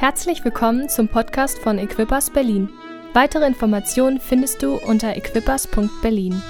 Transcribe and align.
Herzlich 0.00 0.44
willkommen 0.44 0.88
zum 0.88 1.08
Podcast 1.08 1.58
von 1.58 1.76
Equippers 1.76 2.30
Berlin. 2.30 2.68
Weitere 3.14 3.44
Informationen 3.44 4.20
findest 4.20 4.62
du 4.62 4.76
unter 4.76 5.16
equippers.berlin. 5.16 6.40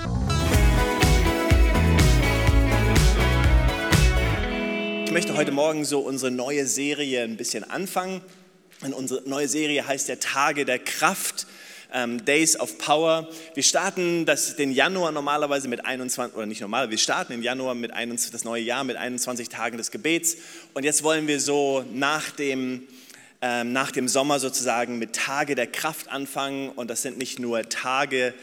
Ich 5.06 5.12
möchte 5.12 5.34
heute 5.34 5.50
Morgen 5.50 5.86
so 5.86 6.00
unsere 6.00 6.30
neue 6.30 6.66
Serie 6.66 7.22
ein 7.24 7.38
bisschen 7.38 7.64
anfangen. 7.64 8.20
Und 8.82 8.92
unsere 8.92 9.26
neue 9.26 9.48
Serie 9.48 9.86
heißt 9.86 10.10
der 10.10 10.20
Tage 10.20 10.66
der 10.66 10.78
Kraft. 10.78 11.46
Ähm, 11.90 12.22
Days 12.26 12.60
of 12.60 12.76
Power. 12.76 13.28
Wir 13.54 13.62
starten 13.62 14.26
das, 14.26 14.56
den 14.56 14.72
Januar 14.72 15.10
normalerweise 15.10 15.68
mit 15.68 15.86
21, 15.86 16.36
oder 16.36 16.44
nicht 16.44 16.60
normal, 16.60 16.90
wir 16.90 16.98
starten 16.98 17.32
den 17.32 17.42
Januar 17.42 17.74
mit 17.74 17.92
21, 17.92 18.30
das 18.30 18.44
neue 18.44 18.62
Jahr 18.62 18.84
mit 18.84 18.98
21 18.98 19.48
Tagen 19.48 19.78
des 19.78 19.90
Gebets. 19.90 20.36
Und 20.74 20.84
jetzt 20.84 21.02
wollen 21.02 21.26
wir 21.26 21.40
so 21.40 21.86
nach 21.90 22.30
dem, 22.30 22.86
ähm, 23.40 23.72
nach 23.72 23.90
dem 23.90 24.08
Sommer 24.08 24.40
sozusagen 24.40 24.98
mit 24.98 25.14
Tage 25.14 25.54
der 25.54 25.66
Kraft 25.66 26.08
anfangen. 26.08 26.70
Und 26.70 26.88
das 26.88 27.02
sind 27.02 27.18
nicht 27.18 27.38
nur 27.38 27.68
Tage, 27.68 28.34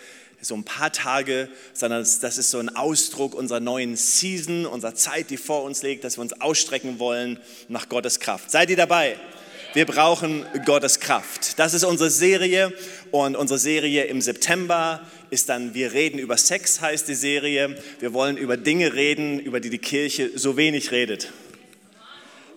so 0.42 0.56
ein 0.56 0.64
paar 0.64 0.92
Tage, 0.92 1.50
sondern 1.74 2.02
das, 2.22 2.38
ist 2.38 2.52
so 2.52 2.60
ein 2.60 2.76
Ausdruck 2.76 3.34
unserer 3.34 3.60
neuen 3.60 3.96
Season, 3.96 4.66
unserer 4.66 4.96
Zeit, 4.96 5.30
die 5.30 5.38
vor 5.38 5.64
uns 5.64 5.82
liegt, 5.82 6.04
dass 6.04 6.18
wir 6.18 6.22
uns 6.22 6.40
ausstrecken 6.40 7.00
wollen 7.00 7.40
nach 7.68 7.90
Gottes 7.90 8.20
Kraft. 8.20 8.52
Seid 8.52 8.70
ihr 8.70 8.78
dabei? 8.78 9.18
Wir 9.74 9.86
brauchen 9.86 10.46
Gottes 10.66 11.02
Kraft. 11.02 11.60
Das 11.60 11.74
ist 11.74 11.84
unsere 11.84 12.10
Serie 12.10 12.72
und 13.12 13.36
unsere 13.36 13.60
Serie 13.60 14.06
im 14.06 14.22
September 14.22 15.02
ist 15.32 15.50
dann 15.50 15.74
Wir 15.74 15.92
reden 15.92 16.18
über 16.18 16.38
Sex 16.38 16.80
heißt 16.80 17.10
die 17.10 17.16
Serie. 17.16 17.76
Wir 18.00 18.14
wollen 18.14 18.38
über 18.38 18.56
Dinge 18.56 18.94
reden, 18.94 19.38
über 19.38 19.60
die 19.60 19.70
die 19.70 19.80
Kirche 19.80 20.32
so 20.36 20.56
wenig 20.56 20.92
redet. 20.92 21.34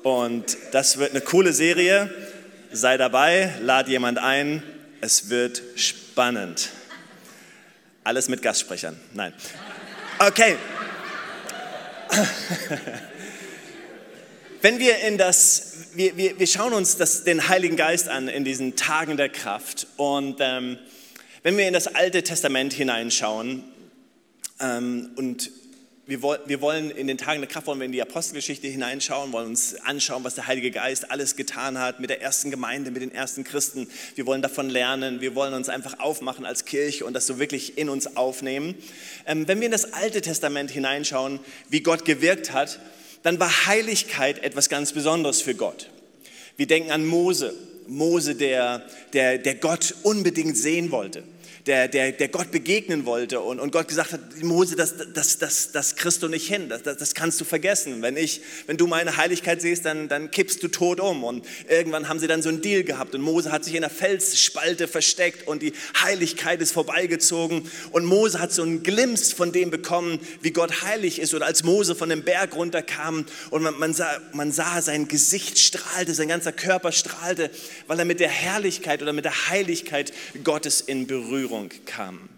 Und 0.05 0.57
das 0.71 0.99
wird 0.99 1.11
eine 1.11 1.21
coole 1.21 1.53
Serie. 1.53 2.09
Sei 2.71 2.99
dabei, 2.99 3.55
lad 3.63 3.89
jemand 3.89 4.19
ein. 4.19 4.63
Es 5.01 5.31
wird 5.31 5.63
spannend. 5.77 6.69
Alles 8.05 8.29
mit 8.29 8.43
Gastsprechern. 8.43 8.99
Nein. 9.15 9.33
Okay. 10.19 10.57
Wenn 14.61 14.79
wir 14.79 14.99
in 14.99 15.17
das, 15.17 15.89
wir, 15.95 16.17
wir, 16.17 16.39
wir 16.39 16.47
schauen 16.47 16.75
uns 16.75 16.97
das, 16.97 17.25
den 17.25 17.49
Heiligen 17.49 17.77
Geist 17.77 18.09
an 18.09 18.29
in 18.29 18.45
diesen 18.45 18.77
Tagen 18.77 19.17
der 19.17 19.31
Kraft 19.31 19.87
und 19.97 20.37
ähm, 20.41 20.79
wenn 21.43 21.57
wir 21.57 21.67
in 21.69 21.73
das 21.73 21.87
Alte 21.87 22.23
Testament 22.23 22.73
hineinschauen 22.75 23.65
ähm, 24.61 25.11
und 25.17 25.51
wir, 26.09 26.23
wir 26.23 26.63
wollen 26.63 26.91
in 26.91 27.07
den 27.07 27.19
Tagen 27.19 27.43
der 27.43 27.51
Kraft, 27.51 27.67
wollen 27.67 27.81
wir 27.81 27.85
in 27.85 27.93
die 27.93 28.01
Apostelgeschichte 28.01 28.67
hineinschauen, 28.67 29.31
wollen 29.31 29.49
uns 29.49 29.75
anschauen, 29.75 30.25
was 30.25 30.35
der 30.35 30.47
Heilige 30.47 30.71
Geist 30.71 31.11
alles 31.11 31.37
getan 31.37 31.79
hat 31.79 32.01
mit 32.01 32.09
der 32.09 32.23
ersten 32.23 32.51
Gemeinde, 32.51 32.91
mit 32.91 33.03
den 33.03 33.13
ersten 33.13 33.45
Christen. 33.45 33.87
Wir 34.15 34.25
wollen 34.25 34.41
davon 34.41 34.71
lernen, 34.71 35.21
wir 35.21 35.35
wollen 35.35 35.53
uns 35.53 35.69
einfach 35.69 36.01
aufmachen 36.01 36.47
als 36.47 36.65
Kirche 36.65 37.05
und 37.05 37.13
das 37.13 37.27
so 37.27 37.39
wirklich 37.39 37.77
in 37.77 37.91
uns 37.91 38.17
aufnehmen. 38.17 38.75
Ähm, 39.27 39.47
wenn 39.49 39.59
wir 39.61 39.67
in 39.67 39.73
das 39.73 39.93
Alte 39.93 40.23
Testament 40.23 40.71
hineinschauen, 40.71 41.41
wie 41.69 41.81
Gott 41.81 42.07
gewirkt 42.07 42.55
hat, 42.55 42.81
dann 43.23 43.39
war 43.39 43.67
Heiligkeit 43.67 44.43
etwas 44.43 44.71
ganz 44.71 44.95
Besonderes 44.95 45.43
für 45.43 45.55
Gott. 45.55 45.91
Wir 46.57 46.67
denken 46.67 46.91
an 46.91 47.05
Mose, 47.05 47.55
Mose, 47.87 48.35
der, 48.35 48.83
der, 49.13 49.37
der 49.37 49.57
Gott 49.57 49.95
unbedingt 50.05 50.57
sehen 50.57 50.91
wollte 50.91 51.23
der, 51.69 51.87
der, 51.87 52.13
der 52.13 52.29
Gott 52.29 52.51
begegnen 52.51 53.05
wollte 53.05 53.41
und, 53.41 53.61
und 53.61 53.73
Gott 53.73 53.89
gesagt 53.89 54.13
hat, 54.13 54.43
Mose, 54.43 54.75
das, 54.75 54.95
das, 55.13 55.39
das, 55.39 55.71
das 55.71 55.97
kriegst 55.97 56.23
du 56.23 56.29
nicht 56.29 56.49
hin, 56.49 56.71
das, 56.71 56.83
das, 56.83 56.97
das 56.97 57.15
kannst 57.15 57.39
du 57.41 57.45
vergessen. 57.45 58.01
Wenn, 58.01 58.17
ich, 58.17 58.41
wenn 58.67 58.79
du 58.79 58.87
meine 58.87 59.19
Heiligkeit 59.19 59.61
siehst, 59.61 59.85
dann, 59.85 60.09
dann 60.09 60.31
kippst 60.31 60.63
du 60.63 60.69
tot 60.69 60.99
um. 60.99 61.25
Und 61.25 61.45
irgendwann 61.69 62.09
haben 62.09 62.19
sie 62.19 62.27
dann 62.27 62.41
so 62.41 62.49
einen 62.49 62.63
Deal 62.63 62.85
gehabt 62.85 63.15
und 63.15 63.21
Mose 63.21 63.53
hat 63.53 63.65
sich 63.65 63.75
in 63.75 63.83
der 63.83 63.91
Felsspalte 63.91 64.89
versteckt 64.89 65.47
und 65.47 65.61
die 65.63 65.75
Heiligkeit 66.03 66.63
ist 66.63 66.73
vorbeigezogen 66.73 67.71
und 67.93 68.07
Mose 68.07 68.41
hat 68.41 68.51
so 68.51 68.63
einen 68.63 68.83
Glimps 68.83 69.35
von 69.35 69.53
dem 69.53 69.71
bekommen, 69.71 70.21
wie 70.41 70.53
Gott 70.53 70.83
heilig 70.83 71.21
ist. 71.21 71.35
Und 71.35 71.43
als 71.43 71.65
Mose 71.65 71.95
von 71.95 72.09
dem 72.09 72.23
Berg 72.23 72.57
runterkam 72.57 73.27
und 73.51 73.63
man, 73.63 73.79
man, 73.79 73.93
sah, 73.93 74.11
man 74.33 74.53
sah, 74.53 74.81
sein 74.81 75.07
Gesicht 75.07 75.59
strahlte, 75.59 76.15
sein 76.15 76.29
ganzer 76.29 76.53
Körper 76.53 76.93
strahlte, 76.93 77.51
weil 77.87 77.99
er 77.99 78.07
mit 78.07 78.21
der 78.21 78.31
Herrlichkeit 78.31 79.03
oder 79.03 79.13
mit 79.13 79.27
der 79.27 79.51
Heiligkeit 79.51 80.15
Gottes 80.45 80.81
in 80.81 81.07
Berührung 81.07 81.58
Berührung 81.59 81.71
kam. 81.87 82.38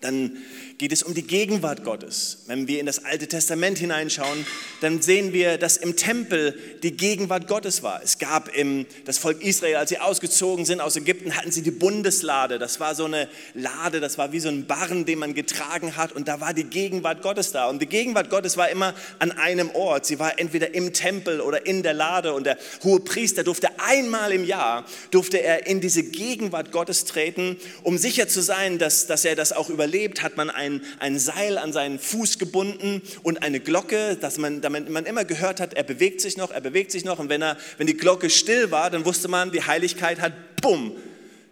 Dann 0.00 0.36
geht 0.78 0.92
es 0.92 1.02
um 1.02 1.12
die 1.12 1.26
Gegenwart 1.26 1.82
Gottes. 1.82 2.44
Wenn 2.46 2.68
wir 2.68 2.78
in 2.78 2.86
das 2.86 3.04
Alte 3.04 3.26
Testament 3.26 3.78
hineinschauen, 3.78 4.46
dann 4.80 5.02
sehen 5.02 5.32
wir, 5.32 5.58
dass 5.58 5.76
im 5.76 5.96
Tempel 5.96 6.56
die 6.84 6.96
Gegenwart 6.96 7.48
Gottes 7.48 7.82
war. 7.82 8.00
Es 8.00 8.18
gab 8.18 8.54
im, 8.54 8.86
das 9.06 9.18
Volk 9.18 9.42
Israel, 9.42 9.74
als 9.74 9.90
sie 9.90 9.98
ausgezogen 9.98 10.64
sind 10.64 10.80
aus 10.80 10.96
Ägypten, 10.96 11.36
hatten 11.36 11.50
sie 11.50 11.62
die 11.62 11.72
Bundeslade. 11.72 12.60
Das 12.60 12.78
war 12.78 12.94
so 12.94 13.06
eine 13.06 13.28
Lade, 13.54 13.98
das 13.98 14.18
war 14.18 14.30
wie 14.30 14.38
so 14.38 14.48
ein 14.48 14.68
Barren, 14.68 15.04
den 15.04 15.18
man 15.18 15.34
getragen 15.34 15.96
hat 15.96 16.12
und 16.12 16.28
da 16.28 16.40
war 16.40 16.54
die 16.54 16.64
Gegenwart 16.64 17.22
Gottes 17.22 17.50
da. 17.50 17.68
Und 17.68 17.82
die 17.82 17.86
Gegenwart 17.86 18.30
Gottes 18.30 18.56
war 18.56 18.68
immer 18.68 18.94
an 19.18 19.32
einem 19.32 19.70
Ort. 19.70 20.06
Sie 20.06 20.20
war 20.20 20.38
entweder 20.38 20.74
im 20.74 20.92
Tempel 20.92 21.40
oder 21.40 21.66
in 21.66 21.82
der 21.82 21.94
Lade 21.94 22.34
und 22.34 22.44
der 22.44 22.56
hohe 22.84 23.00
Priester 23.00 23.42
durfte 23.42 23.68
einmal 23.80 24.30
im 24.30 24.44
Jahr, 24.44 24.84
durfte 25.10 25.42
er 25.42 25.66
in 25.66 25.80
diese 25.80 26.04
Gegenwart 26.04 26.70
Gottes 26.70 27.04
treten, 27.04 27.56
um 27.82 27.98
sicher 27.98 28.28
zu 28.28 28.42
sein, 28.42 28.78
dass, 28.78 29.08
dass 29.08 29.24
er 29.24 29.34
das 29.34 29.52
auch 29.52 29.68
überlebt, 29.88 30.22
hat 30.22 30.36
man 30.36 30.50
ein 30.50 30.68
ein, 30.68 30.82
ein 30.98 31.18
Seil 31.18 31.58
an 31.58 31.72
seinen 31.72 31.98
Fuß 31.98 32.38
gebunden 32.38 33.02
und 33.22 33.42
eine 33.42 33.60
Glocke, 33.60 34.16
dass 34.20 34.38
man, 34.38 34.60
damit 34.60 34.88
man 34.88 35.06
immer 35.06 35.24
gehört 35.24 35.60
hat, 35.60 35.74
er 35.74 35.82
bewegt 35.82 36.20
sich 36.20 36.36
noch, 36.36 36.50
er 36.50 36.60
bewegt 36.60 36.90
sich 36.90 37.04
noch. 37.04 37.18
Und 37.18 37.28
wenn, 37.28 37.42
er, 37.42 37.56
wenn 37.78 37.86
die 37.86 37.96
Glocke 37.96 38.30
still 38.30 38.70
war, 38.70 38.90
dann 38.90 39.04
wusste 39.04 39.28
man, 39.28 39.50
die 39.50 39.62
Heiligkeit 39.62 40.20
hat, 40.20 40.32
bumm, 40.60 40.92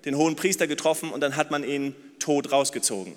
den 0.05 0.17
hohen 0.17 0.37
Priester 0.37 0.67
getroffen 0.67 1.11
und 1.11 1.21
dann 1.21 1.37
hat 1.37 1.51
man 1.51 1.65
ihn 1.65 1.95
tot 2.19 2.53
rausgezogen. 2.53 3.15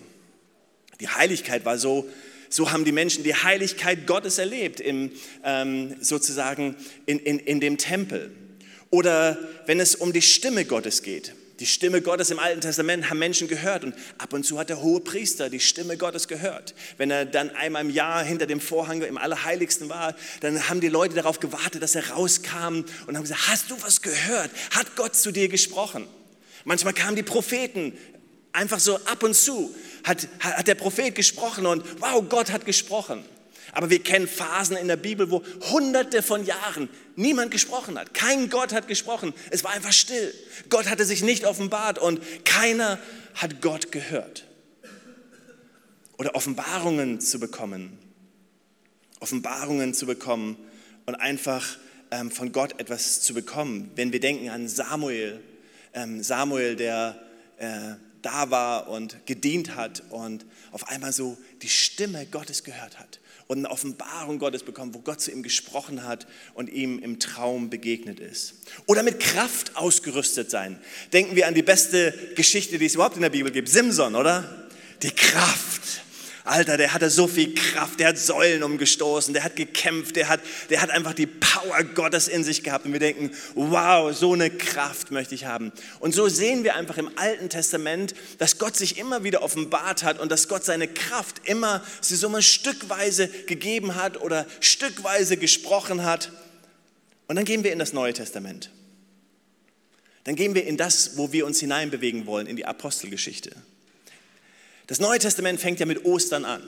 Die 0.99 1.07
Heiligkeit 1.07 1.65
war 1.65 1.77
so, 1.77 2.09
so 2.49 2.71
haben 2.71 2.83
die 2.83 2.91
Menschen 2.91 3.23
die 3.23 3.35
Heiligkeit 3.35 4.07
Gottes 4.07 4.37
erlebt, 4.37 4.79
im, 4.79 5.11
ähm, 5.43 5.95
sozusagen 6.01 6.75
in, 7.05 7.19
in, 7.19 7.39
in 7.39 7.59
dem 7.59 7.77
Tempel. 7.77 8.31
Oder 8.89 9.37
wenn 9.67 9.79
es 9.79 9.95
um 9.95 10.13
die 10.13 10.21
Stimme 10.21 10.65
Gottes 10.65 11.03
geht. 11.03 11.33
Die 11.59 11.65
Stimme 11.65 12.01
Gottes 12.01 12.29
im 12.31 12.39
Alten 12.39 12.61
Testament 12.61 13.09
haben 13.09 13.19
Menschen 13.19 13.49
gehört 13.49 13.83
und 13.83 13.93
ab 14.17 14.31
und 14.31 14.45
zu 14.45 14.57
hat 14.57 14.69
der 14.69 14.81
hohe 14.81 15.01
Priester 15.01 15.49
die 15.49 15.59
Stimme 15.59 15.97
Gottes 15.97 16.29
gehört. 16.29 16.73
Wenn 16.97 17.11
er 17.11 17.25
dann 17.25 17.49
einmal 17.51 17.83
im 17.83 17.89
Jahr 17.89 18.23
hinter 18.23 18.45
dem 18.45 18.61
Vorhang 18.61 19.01
im 19.01 19.17
Allerheiligsten 19.17 19.89
war, 19.89 20.15
dann 20.39 20.69
haben 20.69 20.79
die 20.79 20.87
Leute 20.87 21.15
darauf 21.15 21.41
gewartet, 21.41 21.83
dass 21.83 21.95
er 21.95 22.11
rauskam 22.11 22.85
und 23.07 23.15
haben 23.15 23.23
gesagt, 23.23 23.49
hast 23.49 23.71
du 23.71 23.81
was 23.81 24.01
gehört? 24.01 24.51
Hat 24.71 24.95
Gott 24.95 25.15
zu 25.15 25.31
dir 25.31 25.49
gesprochen? 25.49 26.07
Manchmal 26.63 26.93
kamen 26.93 27.17
die 27.17 27.23
Propheten 27.23 27.93
einfach 28.53 28.79
so 28.79 28.95
ab 29.05 29.23
und 29.23 29.35
zu, 29.35 29.75
hat, 30.05 30.27
hat 30.39 30.67
der 30.67 30.75
Prophet 30.75 31.13
gesprochen 31.13 31.65
und 31.65 31.83
wow, 31.99 32.23
Gott 32.27 32.51
hat 32.51 32.65
gesprochen. 32.65 33.23
Aber 33.73 33.89
wir 33.89 34.01
kennen 34.01 34.27
Phasen 34.27 34.77
in 34.77 34.87
der 34.87 34.97
Bibel, 34.97 35.29
wo 35.31 35.43
hunderte 35.71 36.21
von 36.21 36.45
Jahren 36.45 36.89
niemand 37.15 37.51
gesprochen 37.51 37.97
hat. 37.97 38.13
Kein 38.13 38.49
Gott 38.49 38.73
hat 38.73 38.87
gesprochen. 38.87 39.33
Es 39.51 39.63
war 39.63 39.71
einfach 39.71 39.93
still. 39.93 40.33
Gott 40.69 40.89
hatte 40.89 41.05
sich 41.05 41.21
nicht 41.21 41.45
offenbart 41.45 41.99
und 41.99 42.21
keiner 42.45 42.99
hat 43.35 43.61
Gott 43.61 43.91
gehört. 43.91 44.45
Oder 46.17 46.35
Offenbarungen 46.35 47.21
zu 47.21 47.39
bekommen. 47.39 47.97
Offenbarungen 49.19 49.93
zu 49.93 50.05
bekommen 50.05 50.57
und 51.05 51.15
einfach 51.15 51.77
ähm, 52.11 52.31
von 52.31 52.51
Gott 52.51 52.79
etwas 52.79 53.21
zu 53.21 53.33
bekommen. 53.33 53.91
Wenn 53.95 54.11
wir 54.11 54.19
denken 54.19 54.49
an 54.49 54.67
Samuel, 54.67 55.39
ähm, 55.93 56.23
Samuel, 56.23 56.75
der 56.75 57.19
äh, 57.57 57.93
da 58.21 58.51
war 58.51 58.89
und 58.89 59.25
gedient 59.25 59.75
hat 59.75 60.03
und 60.09 60.45
auf 60.71 60.87
einmal 60.89 61.13
so 61.13 61.37
die 61.61 61.69
Stimme 61.69 62.25
Gottes 62.25 62.63
gehört 62.63 62.99
hat 62.99 63.19
und 63.47 63.57
eine 63.57 63.71
Offenbarung 63.71 64.37
Gottes 64.37 64.63
bekommen, 64.63 64.93
wo 64.93 64.99
Gott 64.99 65.21
zu 65.21 65.31
ihm 65.31 65.41
gesprochen 65.41 66.03
hat 66.03 66.27
und 66.53 66.69
ihm 66.69 66.99
im 66.99 67.19
Traum 67.19 67.71
begegnet 67.71 68.19
ist. 68.19 68.53
Oder 68.85 69.01
mit 69.01 69.19
Kraft 69.19 69.75
ausgerüstet 69.75 70.51
sein. 70.51 70.79
Denken 71.13 71.35
wir 71.35 71.47
an 71.47 71.55
die 71.55 71.63
beste 71.63 72.13
Geschichte, 72.35 72.77
die 72.77 72.85
es 72.85 72.93
überhaupt 72.93 73.15
in 73.15 73.23
der 73.23 73.31
Bibel 73.31 73.51
gibt. 73.51 73.67
Simson, 73.67 74.15
oder? 74.15 74.69
Die 75.01 75.09
Kraft. 75.09 76.03
Alter, 76.49 76.77
der 76.77 76.93
hatte 76.93 77.09
so 77.09 77.27
viel 77.27 77.53
Kraft, 77.53 77.99
der 77.99 78.09
hat 78.09 78.17
Säulen 78.17 78.63
umgestoßen, 78.63 79.33
der 79.33 79.43
hat 79.43 79.55
gekämpft, 79.55 80.15
der 80.15 80.29
hat, 80.29 80.41
der 80.69 80.81
hat 80.81 80.89
einfach 80.89 81.13
die 81.13 81.27
Power 81.27 81.83
Gottes 81.95 82.27
in 82.27 82.43
sich 82.43 82.63
gehabt. 82.63 82.85
Und 82.85 82.93
wir 82.93 82.99
denken, 82.99 83.31
wow, 83.55 84.15
so 84.15 84.33
eine 84.33 84.49
Kraft 84.49 85.11
möchte 85.11 85.35
ich 85.35 85.45
haben. 85.45 85.71
Und 85.99 86.13
so 86.15 86.27
sehen 86.27 86.63
wir 86.63 86.75
einfach 86.75 86.97
im 86.97 87.11
Alten 87.17 87.49
Testament, 87.49 88.15
dass 88.39 88.57
Gott 88.57 88.75
sich 88.75 88.97
immer 88.97 89.23
wieder 89.23 89.43
offenbart 89.43 90.03
hat 90.03 90.19
und 90.19 90.31
dass 90.31 90.47
Gott 90.47 90.65
seine 90.65 90.87
Kraft 90.87 91.41
immer, 91.43 91.83
sie 92.01 92.15
so 92.15 92.29
mal 92.29 92.41
stückweise 92.41 93.27
gegeben 93.27 93.95
hat 93.95 94.19
oder 94.19 94.45
stückweise 94.59 95.37
gesprochen 95.37 96.03
hat. 96.03 96.31
Und 97.27 97.35
dann 97.35 97.45
gehen 97.45 97.63
wir 97.63 97.71
in 97.71 97.79
das 97.79 97.93
Neue 97.93 98.13
Testament. 98.13 98.71
Dann 100.23 100.35
gehen 100.35 100.55
wir 100.55 100.65
in 100.65 100.77
das, 100.77 101.17
wo 101.17 101.31
wir 101.31 101.45
uns 101.45 101.59
hineinbewegen 101.59 102.25
wollen, 102.25 102.47
in 102.47 102.55
die 102.55 102.65
Apostelgeschichte. 102.65 103.51
Das 104.89 104.99
Neue 104.99 105.19
Testament 105.19 105.59
fängt 105.59 105.79
ja 105.79 105.85
mit 105.85 106.03
Ostern 106.03 106.45
an. 106.45 106.63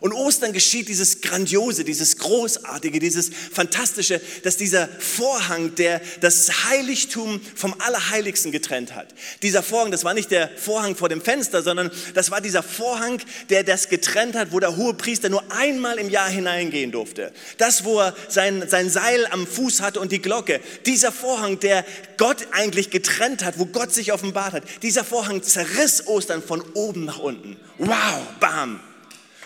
Und 0.00 0.12
Ostern 0.12 0.52
geschieht 0.52 0.88
dieses 0.88 1.20
Grandiose, 1.20 1.84
dieses 1.84 2.16
Großartige, 2.18 3.00
dieses 3.00 3.30
Fantastische, 3.52 4.20
dass 4.44 4.56
dieser 4.56 4.88
Vorhang, 4.88 5.74
der 5.74 6.00
das 6.20 6.64
Heiligtum 6.68 7.40
vom 7.54 7.74
Allerheiligsten 7.80 8.52
getrennt 8.52 8.94
hat. 8.94 9.08
Dieser 9.42 9.62
Vorhang, 9.62 9.90
das 9.90 10.04
war 10.04 10.14
nicht 10.14 10.30
der 10.30 10.48
Vorhang 10.56 10.96
vor 10.96 11.08
dem 11.08 11.20
Fenster, 11.20 11.62
sondern 11.62 11.90
das 12.14 12.30
war 12.30 12.40
dieser 12.40 12.62
Vorhang, 12.62 13.20
der 13.50 13.64
das 13.64 13.88
getrennt 13.88 14.36
hat, 14.36 14.52
wo 14.52 14.60
der 14.60 14.76
hohe 14.76 14.94
Priester 14.94 15.28
nur 15.28 15.44
einmal 15.50 15.98
im 15.98 16.08
Jahr 16.08 16.28
hineingehen 16.28 16.92
durfte. 16.92 17.32
Das, 17.58 17.84
wo 17.84 18.00
er 18.00 18.14
sein, 18.28 18.68
sein 18.68 18.88
Seil 18.88 19.26
am 19.26 19.46
Fuß 19.46 19.80
hatte 19.82 20.00
und 20.00 20.12
die 20.12 20.22
Glocke. 20.22 20.60
Dieser 20.86 21.12
Vorhang, 21.12 21.60
der 21.60 21.84
Gott 22.16 22.48
eigentlich 22.52 22.90
getrennt 22.90 23.44
hat, 23.44 23.58
wo 23.58 23.66
Gott 23.66 23.92
sich 23.92 24.12
offenbart 24.12 24.52
hat. 24.52 24.62
Dieser 24.82 25.04
Vorhang 25.04 25.42
zerriss 25.42 26.06
Ostern 26.06 26.42
von 26.42 26.62
oben 26.74 27.04
nach 27.04 27.18
unten. 27.18 27.56
Wow, 27.78 28.20
bam. 28.40 28.80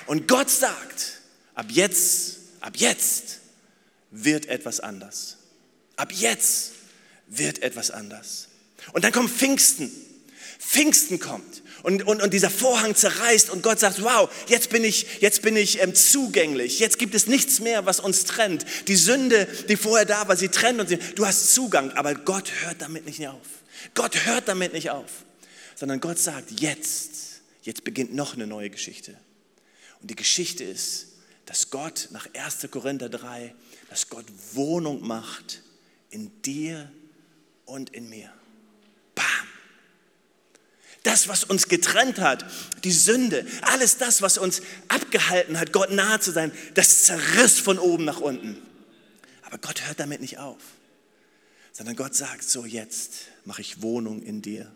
Und 0.06 0.28
Gott 0.28 0.50
sagt, 0.50 1.20
ab 1.54 1.66
jetzt, 1.70 2.38
ab 2.60 2.76
jetzt 2.76 3.40
wird 4.10 4.46
etwas 4.46 4.80
anders. 4.80 5.36
Ab 5.96 6.12
jetzt 6.12 6.72
wird 7.28 7.62
etwas 7.62 7.90
anders. 7.90 8.48
Und 8.92 9.04
dann 9.04 9.12
kommt 9.12 9.30
Pfingsten. 9.30 9.90
Pfingsten 10.58 11.18
kommt 11.18 11.62
und, 11.84 12.02
und, 12.06 12.22
und 12.22 12.32
dieser 12.32 12.48
Vorhang 12.48 12.94
zerreißt 12.94 13.50
und 13.50 13.62
Gott 13.62 13.78
sagt, 13.78 14.02
wow, 14.02 14.30
jetzt 14.48 14.70
bin 14.70 14.82
ich, 14.82 15.20
jetzt 15.20 15.42
bin 15.42 15.54
ich 15.54 15.82
ähm, 15.82 15.94
zugänglich. 15.94 16.78
Jetzt 16.78 16.98
gibt 16.98 17.14
es 17.14 17.26
nichts 17.26 17.60
mehr, 17.60 17.84
was 17.84 18.00
uns 18.00 18.24
trennt. 18.24 18.64
Die 18.88 18.96
Sünde, 18.96 19.46
die 19.68 19.76
vorher 19.76 20.06
da 20.06 20.26
war, 20.26 20.36
sie 20.36 20.48
trennt 20.48 20.80
uns. 20.80 20.90
Du 21.14 21.26
hast 21.26 21.54
Zugang, 21.54 21.90
aber 21.92 22.14
Gott 22.14 22.50
hört 22.62 22.80
damit 22.80 23.04
nicht 23.04 23.28
auf. 23.28 23.46
Gott 23.94 24.24
hört 24.24 24.48
damit 24.48 24.72
nicht 24.72 24.90
auf, 24.90 25.10
sondern 25.74 26.00
Gott 26.00 26.18
sagt, 26.18 26.58
jetzt, 26.58 27.10
jetzt 27.62 27.84
beginnt 27.84 28.14
noch 28.14 28.32
eine 28.32 28.46
neue 28.46 28.70
Geschichte. 28.70 29.14
Und 30.04 30.10
die 30.10 30.16
Geschichte 30.16 30.64
ist, 30.64 31.06
dass 31.46 31.70
Gott 31.70 32.08
nach 32.10 32.28
1. 32.34 32.68
Korinther 32.70 33.08
3, 33.08 33.54
dass 33.88 34.10
Gott 34.10 34.26
Wohnung 34.52 35.00
macht 35.00 35.62
in 36.10 36.42
dir 36.42 36.92
und 37.64 37.88
in 37.88 38.10
mir. 38.10 38.30
Bam! 39.14 39.24
Das, 41.04 41.26
was 41.26 41.44
uns 41.44 41.68
getrennt 41.68 42.18
hat, 42.18 42.44
die 42.84 42.92
Sünde, 42.92 43.46
alles 43.62 43.96
das, 43.96 44.20
was 44.20 44.36
uns 44.36 44.60
abgehalten 44.88 45.58
hat, 45.58 45.72
Gott 45.72 45.90
nahe 45.90 46.20
zu 46.20 46.32
sein, 46.32 46.52
das 46.74 47.04
zerriss 47.04 47.58
von 47.58 47.78
oben 47.78 48.04
nach 48.04 48.20
unten. 48.20 48.60
Aber 49.40 49.56
Gott 49.56 49.86
hört 49.86 50.00
damit 50.00 50.20
nicht 50.20 50.36
auf, 50.36 50.60
sondern 51.72 51.96
Gott 51.96 52.14
sagt, 52.14 52.44
so 52.44 52.66
jetzt 52.66 53.28
mache 53.46 53.62
ich 53.62 53.80
Wohnung 53.80 54.20
in 54.20 54.42
dir. 54.42 54.70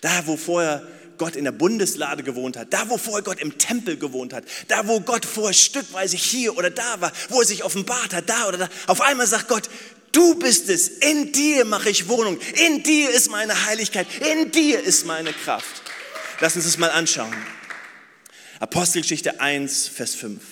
Da, 0.00 0.26
wo 0.26 0.36
vorher 0.36 0.84
Gott 1.18 1.36
in 1.36 1.44
der 1.44 1.52
Bundeslade 1.52 2.22
gewohnt 2.22 2.56
hat, 2.56 2.72
da, 2.72 2.88
wo 2.88 2.96
vorher 2.96 3.22
Gott 3.22 3.40
im 3.40 3.58
Tempel 3.58 3.96
gewohnt 3.96 4.32
hat, 4.32 4.44
da, 4.68 4.86
wo 4.86 5.00
Gott 5.00 5.24
vorher 5.24 5.52
stückweise 5.52 6.16
hier 6.16 6.56
oder 6.56 6.70
da 6.70 7.00
war, 7.00 7.12
wo 7.28 7.40
er 7.40 7.46
sich 7.46 7.64
offenbart 7.64 8.14
hat, 8.14 8.28
da 8.28 8.48
oder 8.48 8.58
da, 8.58 8.68
auf 8.86 9.00
einmal 9.00 9.26
sagt 9.26 9.48
Gott, 9.48 9.68
du 10.12 10.36
bist 10.36 10.68
es, 10.68 10.88
in 10.88 11.32
dir 11.32 11.64
mache 11.64 11.90
ich 11.90 12.08
Wohnung, 12.08 12.38
in 12.66 12.82
dir 12.82 13.10
ist 13.10 13.30
meine 13.30 13.66
Heiligkeit, 13.66 14.06
in 14.32 14.50
dir 14.50 14.82
ist 14.82 15.06
meine 15.06 15.32
Kraft. 15.32 15.82
Lass 16.40 16.56
uns 16.56 16.64
das 16.64 16.78
mal 16.78 16.90
anschauen. 16.90 17.34
Apostelgeschichte 18.60 19.40
1, 19.40 19.88
Vers 19.88 20.14
5. 20.14 20.42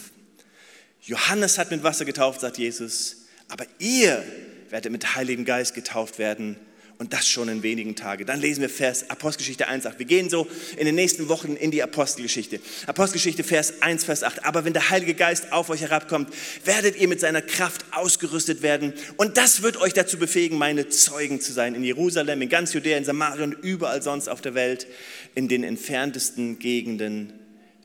Johannes 1.03 1.59
hat 1.59 1.71
mit 1.71 1.83
Wasser 1.83 2.05
getauft, 2.05 2.41
sagt 2.41 2.59
Jesus, 2.59 3.27
aber 3.49 3.65
ihr 3.79 4.25
werdet 4.71 4.91
mit 4.91 5.15
Heiligen 5.15 5.45
Geist 5.45 5.75
getauft 5.75 6.19
werden 6.19 6.57
und 6.99 7.13
das 7.13 7.29
schon 7.29 7.49
in 7.49 7.63
wenigen 7.63 7.95
Tagen. 7.95 8.25
Dann 8.27 8.41
lesen 8.41 8.63
wir 8.63 8.71
Vers 8.71 9.11
Apostelgeschichte 9.11 9.69
1, 9.69 9.87
8. 9.87 9.99
Wir 9.99 10.07
gehen 10.07 10.31
so 10.31 10.47
in 10.77 10.87
den 10.87 10.95
nächsten 10.95 11.29
Wochen 11.29 11.55
in 11.55 11.71
die 11.71 11.83
Apostelgeschichte. 11.83 12.61
Apostelgeschichte 12.87 13.45
Vers 13.45 13.83
1, 13.83 14.05
Vers 14.05 14.23
8. 14.23 14.45
Aber 14.45 14.65
wenn 14.65 14.73
der 14.73 14.89
Heilige 14.91 15.15
Geist 15.15 15.53
auf 15.53 15.69
euch 15.69 15.83
herabkommt, 15.83 16.33
werdet 16.65 16.97
ihr 16.97 17.09
mit 17.09 17.21
seiner 17.21 17.43
Kraft 17.43 17.85
ausgerüstet 17.93 18.63
werden 18.63 18.95
und 19.17 19.37
das 19.37 19.63
wird 19.63 19.77
euch 19.77 19.93
dazu 19.93 20.19
befähigen, 20.19 20.59
meine 20.59 20.89
Zeugen 20.89 21.41
zu 21.41 21.53
sein 21.53 21.75
in 21.75 21.85
Jerusalem, 21.85 22.41
in 22.43 22.49
ganz 22.49 22.73
Judäa, 22.73 22.97
in 22.97 23.05
Samaria 23.05 23.45
und 23.45 23.53
überall 23.53 24.03
sonst 24.03 24.29
auf 24.29 24.41
der 24.41 24.55
Welt, 24.55 24.87
in 25.35 25.49
den 25.49 25.65
entferntesten 25.65 26.59
Gegenden 26.59 27.33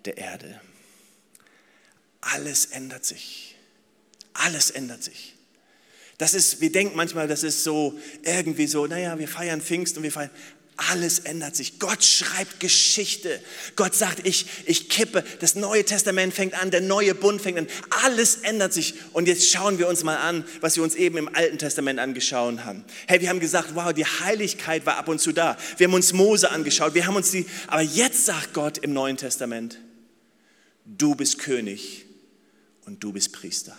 der 0.06 0.18
Erde. 0.18 0.62
Alles 2.22 2.66
ändert 2.68 3.06
sich. 3.06 3.56
Alles 4.34 4.72
ändert 4.72 5.04
sich. 5.04 5.34
Das 6.22 6.36
ist, 6.36 6.62
wir 6.62 6.72
denken 6.72 6.96
manchmal, 6.96 7.28
das 7.28 7.42
ist 7.42 7.64
so 7.64 7.98
irgendwie 8.22 8.68
so, 8.68 8.86
naja, 8.86 9.18
wir 9.18 9.28
feiern 9.28 9.60
Pfingst 9.60 9.98
und 9.98 10.04
wir 10.04 10.12
feiern. 10.12 10.30
Alles 10.78 11.18
ändert 11.18 11.56
sich. 11.56 11.80
Gott 11.80 12.04
schreibt 12.04 12.60
Geschichte. 12.60 13.40
Gott 13.76 13.96
sagt, 13.96 14.28
ich, 14.28 14.46
ich 14.68 14.88
kippe, 14.88 15.24
das 15.40 15.56
Neue 15.56 15.84
Testament 15.84 16.36
fängt 16.36 16.54
an, 16.54 16.70
der 16.70 16.82
neue 16.82 17.16
Bund 17.16 17.42
fängt 17.42 17.58
an. 17.58 17.68
Alles 18.04 18.36
ändert 18.36 18.72
sich. 18.72 18.94
Und 19.14 19.28
jetzt 19.28 19.50
schauen 19.50 19.80
wir 19.80 19.88
uns 19.88 20.04
mal 20.04 20.18
an, 20.18 20.46
was 20.60 20.76
wir 20.76 20.84
uns 20.84 20.94
eben 20.94 21.18
im 21.18 21.36
Alten 21.36 21.58
Testament 21.58 22.00
angeschaut 22.00 22.66
haben. 22.66 22.86
Hey, 23.08 23.20
wir 23.20 23.30
haben 23.30 23.40
gesagt, 23.40 23.74
wow, 23.74 23.92
die 23.92 24.06
Heiligkeit 24.06 24.86
war 24.86 24.98
ab 24.98 25.08
und 25.08 25.20
zu 25.20 25.32
da. 25.32 25.58
Wir 25.78 25.88
haben 25.88 25.96
uns 25.96 26.14
Mose 26.14 26.52
angeschaut, 26.52 26.94
wir 26.94 27.08
haben 27.08 27.16
uns 27.16 27.32
die, 27.32 27.48
aber 27.66 27.82
jetzt 27.82 28.28
sagt 28.28 28.54
Gott 28.54 28.78
im 28.78 28.94
Neuen 28.94 29.18
Testament, 29.18 29.80
du 30.86 31.16
bist 31.16 31.40
König 31.40 32.06
und 32.86 33.04
du 33.04 33.12
bist 33.12 33.34
Priester. 33.34 33.76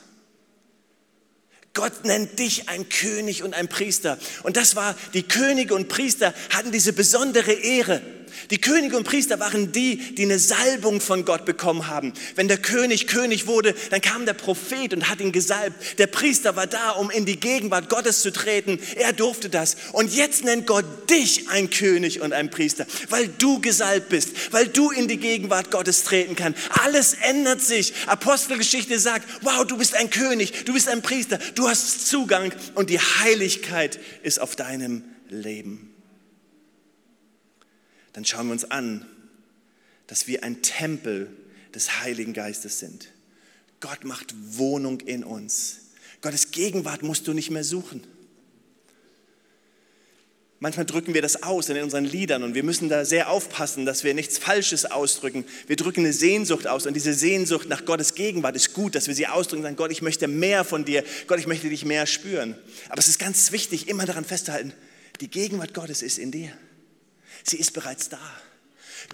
Gott 1.75 2.05
nennt 2.05 2.39
dich 2.39 2.69
ein 2.69 2.89
König 2.89 3.43
und 3.43 3.55
ein 3.55 3.69
Priester. 3.69 4.19
Und 4.43 4.57
das 4.57 4.77
war, 4.77 4.95
die 5.15 5.23
Könige 5.23 5.75
und 5.75 5.89
Priester 5.89 6.35
hatten 6.51 6.71
diese 6.71 6.93
besondere 6.93 7.53
Ehre. 7.53 8.03
Die 8.51 8.61
Könige 8.61 8.97
und 8.97 9.05
Priester 9.05 9.41
waren 9.41 9.73
die, 9.73 9.97
die 10.15 10.25
eine 10.25 10.39
Salbung 10.39 11.01
von 11.01 11.25
Gott 11.25 11.45
bekommen 11.45 11.89
haben. 11.89 12.13
Wenn 12.35 12.49
der 12.49 12.59
König 12.59 13.07
König 13.07 13.47
wurde, 13.47 13.75
dann 13.91 14.01
kam 14.01 14.27
der 14.27 14.35
Prophet 14.35 14.93
und 14.95 15.09
hat 15.09 15.21
ihn 15.21 15.33
gesalbt. 15.33 15.99
Der 15.99 16.07
Priester 16.07 16.57
war 16.57 16.67
da, 16.67 16.91
um 16.93 17.11
in 17.11 17.27
die 17.27 17.39
Gegenwart 17.39 17.89
Gottes 17.89 18.23
zu 18.23 18.33
treten. 18.33 18.79
Er 18.97 19.13
durfte 19.13 19.49
das. 19.49 19.77
Und 19.93 20.15
jetzt 20.15 20.45
nennt 20.45 20.67
Gott 20.67 21.11
dich 21.11 21.49
ein 21.51 21.71
König 21.71 22.21
und 22.21 22.33
ein 22.33 22.51
Priester, 22.51 22.87
weil 23.09 23.29
du 23.29 23.61
gesalbt 23.61 24.09
bist, 24.09 24.53
weil 24.53 24.69
du 24.69 24.91
in 24.91 25.09
die 25.09 25.19
Gegenwart 25.19 25.71
Gottes 25.71 26.05
treten 26.05 26.37
kannst. 26.37 26.61
Alles 26.83 27.15
ändert 27.15 27.63
sich. 27.63 27.93
Apostelgeschichte 28.07 28.99
sagt, 28.99 29.29
wow, 29.43 29.65
du 29.67 29.77
bist 29.77 29.95
ein 29.95 30.11
König, 30.11 30.65
du 30.65 30.73
bist 30.73 30.89
ein 30.89 31.03
Priester, 31.03 31.39
du 31.55 31.69
hast 31.69 32.07
Zugang 32.07 32.53
und 32.75 32.91
die 32.91 32.99
Heiligkeit 32.99 34.01
ist 34.23 34.41
auf 34.41 34.57
deinem 34.57 35.05
Leben 35.29 35.92
dann 38.13 38.25
schauen 38.25 38.47
wir 38.47 38.53
uns 38.53 38.71
an, 38.71 39.07
dass 40.07 40.27
wir 40.27 40.45
ein 40.45 40.63
Tempel 40.63 41.31
des 41.75 42.01
Heiligen 42.03 42.35
Geistes 42.35 42.79
sind. 42.79 43.09
Gott 43.81 44.05
macht 44.05 44.35
Wohnung 44.57 45.01
in 45.01 45.25
uns. 45.25 45.79
Gottes 46.21 46.51
Gegenwart 46.51 47.03
musst 47.03 47.27
du 47.27 47.33
nicht 47.33 47.51
mehr 47.51 47.65
suchen. 47.65 48.05
Manchmal 50.61 50.87
drücken 50.87 51.13
wir 51.13 51.23
das 51.23 51.43
aus 51.43 51.69
in 51.71 51.83
unseren 51.83 52.05
Liedern 52.05 52.45
und 52.45 52.55
wir 52.55 52.63
müssen 52.63 52.89
da 52.89 53.05
sehr 53.05 53.31
aufpassen, 53.31 53.85
dass 53.85 54.05
wir 54.05 54.15
nichts 54.15 54.39
Falsches 54.39 54.85
ausdrücken. 54.85 55.45
Wir 55.67 55.75
drücken 55.75 56.01
eine 56.01 56.13
Sehnsucht 56.13 56.69
aus 56.69 56.87
und 56.87 56.95
diese 56.95 57.15
Sehnsucht 57.15 57.69
nach 57.69 57.85
Gottes 57.85 58.15
Gegenwart 58.15 58.55
ist 58.55 58.73
gut, 58.73 58.95
dass 58.95 59.09
wir 59.09 59.15
sie 59.17 59.27
ausdrücken 59.27 59.63
und 59.63 59.65
sagen, 59.65 59.77
Gott, 59.77 59.91
ich 59.91 60.03
möchte 60.03 60.29
mehr 60.29 60.63
von 60.63 60.85
dir, 60.85 61.03
Gott, 61.27 61.41
ich 61.41 61.49
möchte 61.49 61.69
dich 61.69 61.85
mehr 61.85 62.07
spüren. 62.07 62.55
Aber 62.89 63.01
es 63.01 63.09
ist 63.09 63.19
ganz 63.19 63.51
wichtig, 63.51 63.89
immer 63.89 64.07
daran 64.07 64.25
festzuhalten, 64.25 64.73
die 65.21 65.29
Gegenwart 65.29 65.75
Gottes 65.75 66.01
ist 66.01 66.19
in 66.19 66.31
dir. 66.31 66.53
Sie 67.45 67.57
ist 67.57 67.73
bereits 67.73 68.09
da. 68.09 68.21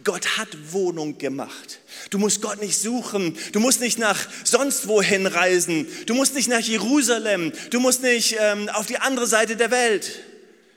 Gott 0.05 0.39
hat 0.39 0.49
Wohnung 0.73 1.19
gemacht. 1.19 1.81
Du 2.11 2.19
musst 2.19 2.43
Gott 2.43 2.61
nicht 2.61 2.79
suchen. 2.79 3.37
Du 3.53 3.61
musst 3.61 3.81
nicht 3.81 3.99
nach 3.99 4.29
sonst 4.45 4.87
wohin 4.87 5.27
reisen. 5.27 5.87
Du 6.07 6.15
musst 6.15 6.35
nicht 6.35 6.49
nach 6.49 6.61
Jerusalem. 6.61 7.53
Du 7.71 7.81
musst 7.81 8.03
nicht 8.03 8.37
ähm, 8.39 8.69
auf 8.69 8.87
die 8.87 8.99
andere 8.99 9.27
Seite 9.27 9.57
der 9.57 9.71
Welt, 9.71 10.11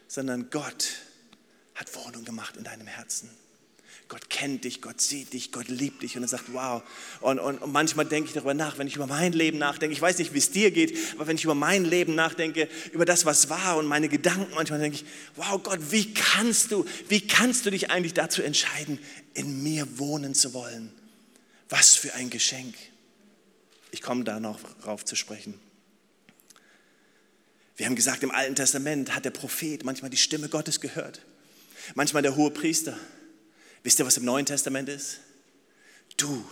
sondern 0.07 0.49
Gott 0.49 0.87
hat 1.75 1.93
Wohnung 1.95 2.25
gemacht 2.25 2.55
in 2.57 2.63
deinem 2.63 2.87
Herzen. 2.87 3.29
Gott 4.11 4.29
kennt 4.29 4.65
dich, 4.65 4.81
Gott 4.81 4.99
sieht 4.99 5.31
dich, 5.31 5.53
Gott 5.53 5.69
liebt 5.69 6.03
dich 6.03 6.17
und 6.17 6.23
er 6.23 6.27
sagt, 6.27 6.51
wow. 6.51 6.83
Und, 7.21 7.39
und, 7.39 7.59
und, 7.59 7.71
manchmal 7.71 8.05
denke 8.05 8.27
ich 8.27 8.33
darüber 8.33 8.53
nach, 8.53 8.77
wenn 8.77 8.85
ich 8.85 8.97
über 8.97 9.07
mein 9.07 9.31
Leben 9.31 9.57
nachdenke. 9.57 9.93
Ich 9.93 10.01
weiß 10.01 10.17
nicht, 10.17 10.33
wie 10.33 10.37
es 10.37 10.51
dir 10.51 10.69
geht, 10.71 10.97
aber 11.15 11.27
wenn 11.27 11.37
ich 11.37 11.45
über 11.45 11.55
mein 11.55 11.85
Leben 11.85 12.13
nachdenke, 12.13 12.67
über 12.91 13.05
das, 13.05 13.23
was 13.23 13.49
war 13.49 13.77
und 13.77 13.85
meine 13.85 14.09
Gedanken, 14.09 14.53
manchmal 14.53 14.81
denke 14.81 14.97
ich, 14.97 15.05
wow, 15.37 15.63
Gott, 15.63 15.79
wie 15.91 16.13
kannst 16.13 16.73
du, 16.73 16.83
wie 17.07 17.25
kannst 17.25 17.65
du 17.65 17.69
dich 17.69 17.89
eigentlich 17.89 18.13
dazu 18.13 18.41
entscheiden, 18.41 18.99
in 19.33 19.63
mir 19.63 19.97
wohnen 19.97 20.35
zu 20.35 20.53
wollen? 20.53 20.91
Was 21.69 21.95
für 21.95 22.13
ein 22.13 22.29
Geschenk. 22.29 22.75
Ich 23.91 24.01
komme 24.01 24.25
da 24.25 24.41
noch 24.41 24.59
drauf 24.81 25.05
zu 25.05 25.15
sprechen. 25.15 25.57
Wir 27.77 27.85
haben 27.85 27.95
gesagt, 27.95 28.23
im 28.23 28.31
Alten 28.31 28.55
Testament 28.55 29.15
hat 29.15 29.23
der 29.23 29.31
Prophet 29.31 29.85
manchmal 29.85 30.11
die 30.11 30.17
Stimme 30.17 30.49
Gottes 30.49 30.81
gehört, 30.81 31.21
manchmal 31.95 32.23
der 32.23 32.35
hohe 32.35 32.51
Priester. 32.51 32.97
Wisst 33.83 33.99
ihr, 33.99 34.05
was 34.05 34.17
im 34.17 34.25
Neuen 34.25 34.45
Testament 34.45 34.89
ist? 34.89 35.19
Du 36.17 36.45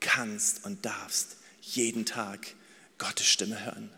kannst 0.00 0.64
und 0.64 0.84
darfst 0.84 1.36
jeden 1.62 2.04
Tag 2.04 2.54
Gottes 2.98 3.26
Stimme 3.26 3.64
hören. 3.64 3.90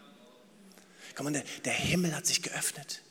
Komm 1.15 1.33
der, 1.33 1.45
der 1.65 1.73
Himmel 1.73 2.15
hat 2.15 2.27
sich 2.27 2.43
geöffnet. 2.43 3.03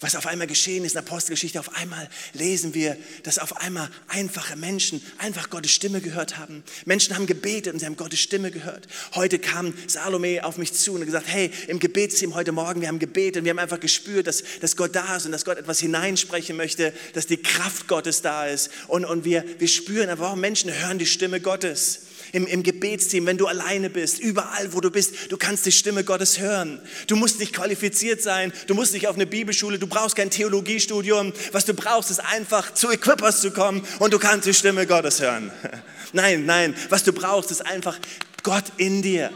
Was 0.00 0.14
auf 0.14 0.26
einmal 0.26 0.46
geschehen 0.46 0.84
ist 0.84 0.92
in 0.92 1.02
der 1.02 1.10
Apostelgeschichte. 1.10 1.58
Auf 1.58 1.74
einmal 1.74 2.08
lesen 2.34 2.74
wir, 2.74 2.98
dass 3.22 3.38
auf 3.38 3.56
einmal 3.56 3.88
einfache 4.08 4.54
Menschen 4.54 5.02
einfach 5.16 5.48
Gottes 5.48 5.72
Stimme 5.72 6.02
gehört 6.02 6.36
haben. 6.36 6.62
Menschen 6.84 7.14
haben 7.14 7.26
gebetet 7.26 7.72
und 7.72 7.80
sie 7.80 7.86
haben 7.86 7.96
Gottes 7.96 8.20
Stimme 8.20 8.50
gehört. 8.50 8.86
Heute 9.14 9.38
kam 9.38 9.72
Salome 9.86 10.44
auf 10.44 10.58
mich 10.58 10.74
zu 10.74 10.92
und 10.92 11.00
hat 11.00 11.06
gesagt, 11.06 11.28
hey, 11.28 11.50
im 11.68 11.78
Gebetsteam 11.78 12.34
heute 12.34 12.52
Morgen, 12.52 12.82
wir 12.82 12.88
haben 12.88 12.98
gebetet 12.98 13.38
und 13.38 13.44
wir 13.44 13.50
haben 13.50 13.58
einfach 13.58 13.80
gespürt, 13.80 14.26
dass, 14.26 14.42
dass 14.60 14.76
Gott 14.76 14.94
da 14.94 15.16
ist 15.16 15.24
und 15.24 15.32
dass 15.32 15.46
Gott 15.46 15.56
etwas 15.56 15.80
hineinsprechen 15.80 16.56
möchte, 16.56 16.92
dass 17.14 17.26
die 17.26 17.38
Kraft 17.38 17.88
Gottes 17.88 18.20
da 18.20 18.46
ist. 18.46 18.70
Und, 18.88 19.06
und 19.06 19.24
wir, 19.24 19.44
wir 19.58 19.68
spüren 19.68 20.10
warum 20.18 20.40
Menschen 20.40 20.72
hören 20.72 20.98
die 20.98 21.06
Stimme 21.06 21.40
Gottes 21.40 22.05
im, 22.32 22.46
im 22.46 22.62
Gebetsteam, 22.62 23.26
wenn 23.26 23.38
du 23.38 23.46
alleine 23.46 23.90
bist, 23.90 24.18
überall, 24.18 24.72
wo 24.72 24.80
du 24.80 24.90
bist, 24.90 25.30
du 25.30 25.36
kannst 25.36 25.66
die 25.66 25.72
Stimme 25.72 26.04
Gottes 26.04 26.38
hören. 26.38 26.80
Du 27.06 27.16
musst 27.16 27.40
nicht 27.40 27.52
qualifiziert 27.52 28.22
sein, 28.22 28.52
du 28.66 28.74
musst 28.74 28.92
nicht 28.94 29.08
auf 29.08 29.16
eine 29.16 29.26
Bibelschule, 29.26 29.78
du 29.78 29.86
brauchst 29.86 30.16
kein 30.16 30.30
Theologiestudium. 30.30 31.32
Was 31.52 31.64
du 31.64 31.74
brauchst, 31.74 32.10
ist 32.10 32.20
einfach 32.20 32.74
zu 32.74 32.90
Equippers 32.90 33.40
zu 33.40 33.50
kommen 33.50 33.86
und 33.98 34.12
du 34.12 34.18
kannst 34.18 34.46
die 34.46 34.54
Stimme 34.54 34.86
Gottes 34.86 35.20
hören. 35.20 35.50
Nein, 36.12 36.46
nein, 36.46 36.74
was 36.88 37.02
du 37.02 37.12
brauchst, 37.12 37.50
ist 37.50 37.66
einfach 37.66 37.98
Gott 38.42 38.64
in 38.76 39.02
dir. 39.02 39.30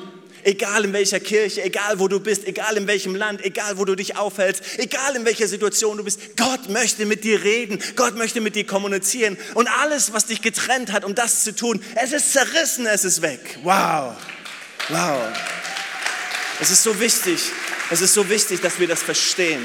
Egal 0.45 0.85
in 0.85 0.93
welcher 0.93 1.21
Kirche, 1.21 1.63
egal 1.63 1.99
wo 1.99 2.09
du 2.09 2.21
bist, 2.21 2.47
egal 2.47 2.77
in 2.77 2.87
welchem 2.87 3.15
Land, 3.15 3.45
egal 3.45 3.79
wo 3.79 3.85
du 3.85 3.95
dich 3.95 4.17
aufhältst, 4.17 4.63
egal 4.79 5.17
in 5.17 5.25
welcher 5.25 5.49
Situation 5.49 5.97
du 5.97 6.05
bist, 6.05 6.37
Gott 6.37 6.69
möchte 6.69 7.07
mit 7.07 7.25
dir 7.25 7.43
reden, 7.43 7.79
Gott 7.97 8.17
möchte 8.17 8.41
mit 8.41 8.57
dir 8.57 8.67
kommunizieren. 8.67 9.37
Und 9.55 9.69
alles, 9.69 10.13
was 10.13 10.27
dich 10.27 10.43
getrennt 10.43 10.93
hat, 10.93 11.05
um 11.05 11.15
das 11.15 11.45
zu 11.45 11.55
tun, 11.55 11.83
es 11.97 12.13
ist 12.13 12.33
zerrissen, 12.33 12.87
es 12.87 13.05
ist 13.05 13.23
weg. 13.23 13.59
Wow, 13.63 14.17
wow. 14.89 15.21
Es 16.61 16.71
ist 16.71 16.83
so 16.83 16.99
wichtig, 17.01 17.41
es 17.91 18.01
ist 18.01 18.15
so 18.15 18.29
wichtig, 18.29 18.61
dass 18.61 18.79
wir 18.79 18.89
das 18.89 19.03
verstehen. 19.03 19.63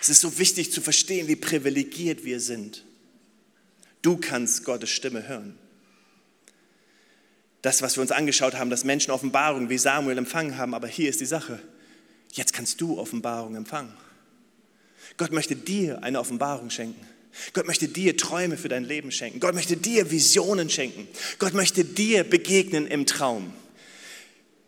Es 0.00 0.08
ist 0.08 0.20
so 0.20 0.38
wichtig 0.38 0.72
zu 0.72 0.80
verstehen, 0.80 1.28
wie 1.28 1.36
privilegiert 1.36 2.24
wir 2.24 2.40
sind. 2.40 2.84
Du 4.00 4.16
kannst 4.16 4.64
Gottes 4.64 4.90
Stimme 4.90 5.26
hören 5.26 5.58
das, 7.62 7.82
was 7.82 7.96
wir 7.96 8.02
uns 8.02 8.12
angeschaut 8.12 8.54
haben, 8.54 8.70
dass 8.70 8.84
Menschen 8.84 9.10
Offenbarung 9.10 9.68
wie 9.68 9.78
Samuel 9.78 10.18
empfangen 10.18 10.56
haben. 10.56 10.74
Aber 10.74 10.86
hier 10.86 11.10
ist 11.10 11.20
die 11.20 11.26
Sache. 11.26 11.58
Jetzt 12.32 12.52
kannst 12.52 12.80
du 12.80 12.98
Offenbarung 12.98 13.56
empfangen. 13.56 13.92
Gott 15.16 15.32
möchte 15.32 15.56
dir 15.56 16.02
eine 16.02 16.20
Offenbarung 16.20 16.70
schenken. 16.70 17.06
Gott 17.52 17.66
möchte 17.66 17.88
dir 17.88 18.16
Träume 18.16 18.56
für 18.56 18.68
dein 18.68 18.84
Leben 18.84 19.10
schenken. 19.10 19.40
Gott 19.40 19.54
möchte 19.54 19.76
dir 19.76 20.10
Visionen 20.10 20.70
schenken. 20.70 21.06
Gott 21.38 21.54
möchte 21.54 21.84
dir 21.84 22.24
begegnen 22.24 22.86
im 22.86 23.06
Traum. 23.06 23.52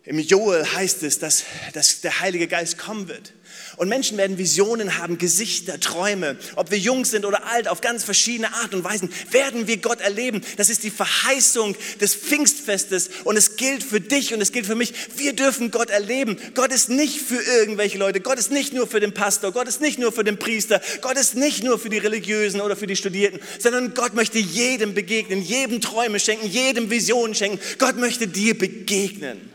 Im 0.03 0.17
Joel 0.17 0.65
heißt 0.65 1.03
es, 1.03 1.19
dass, 1.19 1.43
dass 1.73 2.01
der 2.01 2.21
Heilige 2.21 2.47
Geist 2.47 2.79
kommen 2.79 3.07
wird. 3.07 3.33
Und 3.77 3.87
Menschen 3.87 4.17
werden 4.17 4.39
Visionen 4.39 4.97
haben, 4.97 5.19
Gesichter, 5.19 5.79
Träume. 5.79 6.37
Ob 6.55 6.71
wir 6.71 6.79
jung 6.79 7.05
sind 7.05 7.23
oder 7.23 7.45
alt, 7.45 7.67
auf 7.67 7.81
ganz 7.81 8.03
verschiedene 8.03 8.51
Art 8.51 8.73
und 8.73 8.83
Weisen 8.83 9.11
werden 9.29 9.67
wir 9.67 9.77
Gott 9.77 10.01
erleben. 10.01 10.41
Das 10.57 10.69
ist 10.69 10.83
die 10.83 10.89
Verheißung 10.89 11.75
des 11.99 12.15
Pfingstfestes 12.15 13.11
und 13.25 13.37
es 13.37 13.57
gilt 13.57 13.83
für 13.83 14.01
dich 14.01 14.33
und 14.33 14.41
es 14.41 14.51
gilt 14.51 14.65
für 14.65 14.73
mich. 14.73 14.93
Wir 15.17 15.33
dürfen 15.33 15.69
Gott 15.69 15.91
erleben. 15.91 16.37
Gott 16.55 16.71
ist 16.71 16.89
nicht 16.89 17.21
für 17.21 17.41
irgendwelche 17.41 17.99
Leute. 17.99 18.21
Gott 18.21 18.39
ist 18.39 18.51
nicht 18.51 18.73
nur 18.73 18.87
für 18.87 19.01
den 19.01 19.13
Pastor. 19.13 19.51
Gott 19.51 19.67
ist 19.67 19.81
nicht 19.81 19.99
nur 19.99 20.11
für 20.11 20.23
den 20.23 20.39
Priester. 20.39 20.81
Gott 21.01 21.17
ist 21.17 21.35
nicht 21.35 21.63
nur 21.63 21.77
für 21.77 21.89
die 21.89 21.99
Religiösen 21.99 22.61
oder 22.61 22.75
für 22.75 22.87
die 22.87 22.95
Studierten, 22.95 23.39
sondern 23.59 23.93
Gott 23.93 24.15
möchte 24.15 24.39
jedem 24.39 24.95
begegnen, 24.95 25.43
jedem 25.43 25.79
Träume 25.79 26.19
schenken, 26.19 26.47
jedem 26.47 26.89
Visionen 26.89 27.35
schenken. 27.35 27.59
Gott 27.77 27.97
möchte 27.97 28.27
dir 28.27 28.57
begegnen. 28.57 29.50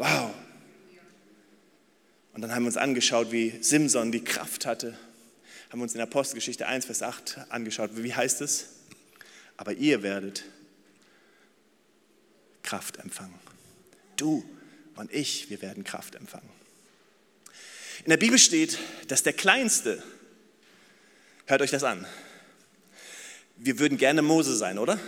Wow. 0.00 0.34
Und 2.32 2.40
dann 2.40 2.54
haben 2.54 2.62
wir 2.62 2.68
uns 2.68 2.78
angeschaut, 2.78 3.32
wie 3.32 3.52
Simson 3.60 4.10
die 4.10 4.24
Kraft 4.24 4.64
hatte. 4.64 4.98
Haben 5.68 5.80
wir 5.80 5.82
uns 5.82 5.94
in 5.94 6.00
Apostelgeschichte 6.00 6.66
1, 6.66 6.86
Vers 6.86 7.02
8 7.02 7.40
angeschaut. 7.50 7.90
Wie 7.92 8.14
heißt 8.14 8.40
es? 8.40 8.68
Aber 9.58 9.74
ihr 9.74 10.02
werdet 10.02 10.44
Kraft 12.62 12.96
empfangen. 12.96 13.38
Du 14.16 14.42
und 14.96 15.12
ich, 15.12 15.50
wir 15.50 15.60
werden 15.60 15.84
Kraft 15.84 16.14
empfangen. 16.14 16.48
In 18.04 18.08
der 18.08 18.16
Bibel 18.16 18.38
steht, 18.38 18.78
dass 19.08 19.22
der 19.22 19.34
Kleinste, 19.34 20.02
hört 21.44 21.60
euch 21.60 21.72
das 21.72 21.84
an, 21.84 22.06
wir 23.58 23.78
würden 23.78 23.98
gerne 23.98 24.22
Mose 24.22 24.56
sein, 24.56 24.78
oder? 24.78 24.98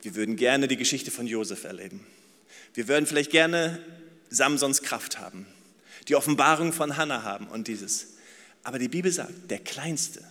Wir 0.00 0.14
würden 0.14 0.36
gerne 0.36 0.66
die 0.66 0.78
Geschichte 0.78 1.10
von 1.10 1.26
Josef 1.26 1.64
erleben. 1.64 2.06
Wir 2.74 2.88
würden 2.88 3.06
vielleicht 3.06 3.30
gerne 3.30 3.78
Samsons 4.30 4.82
Kraft 4.82 5.18
haben 5.18 5.46
die 6.08 6.16
Offenbarung 6.16 6.72
von 6.72 6.96
Hannah 6.96 7.22
haben 7.22 7.46
und 7.48 7.68
dieses. 7.68 8.08
Aber 8.64 8.78
die 8.78 8.88
Bibel 8.88 9.12
sagt, 9.12 9.50
der 9.50 9.58
Kleinste, 9.58 10.22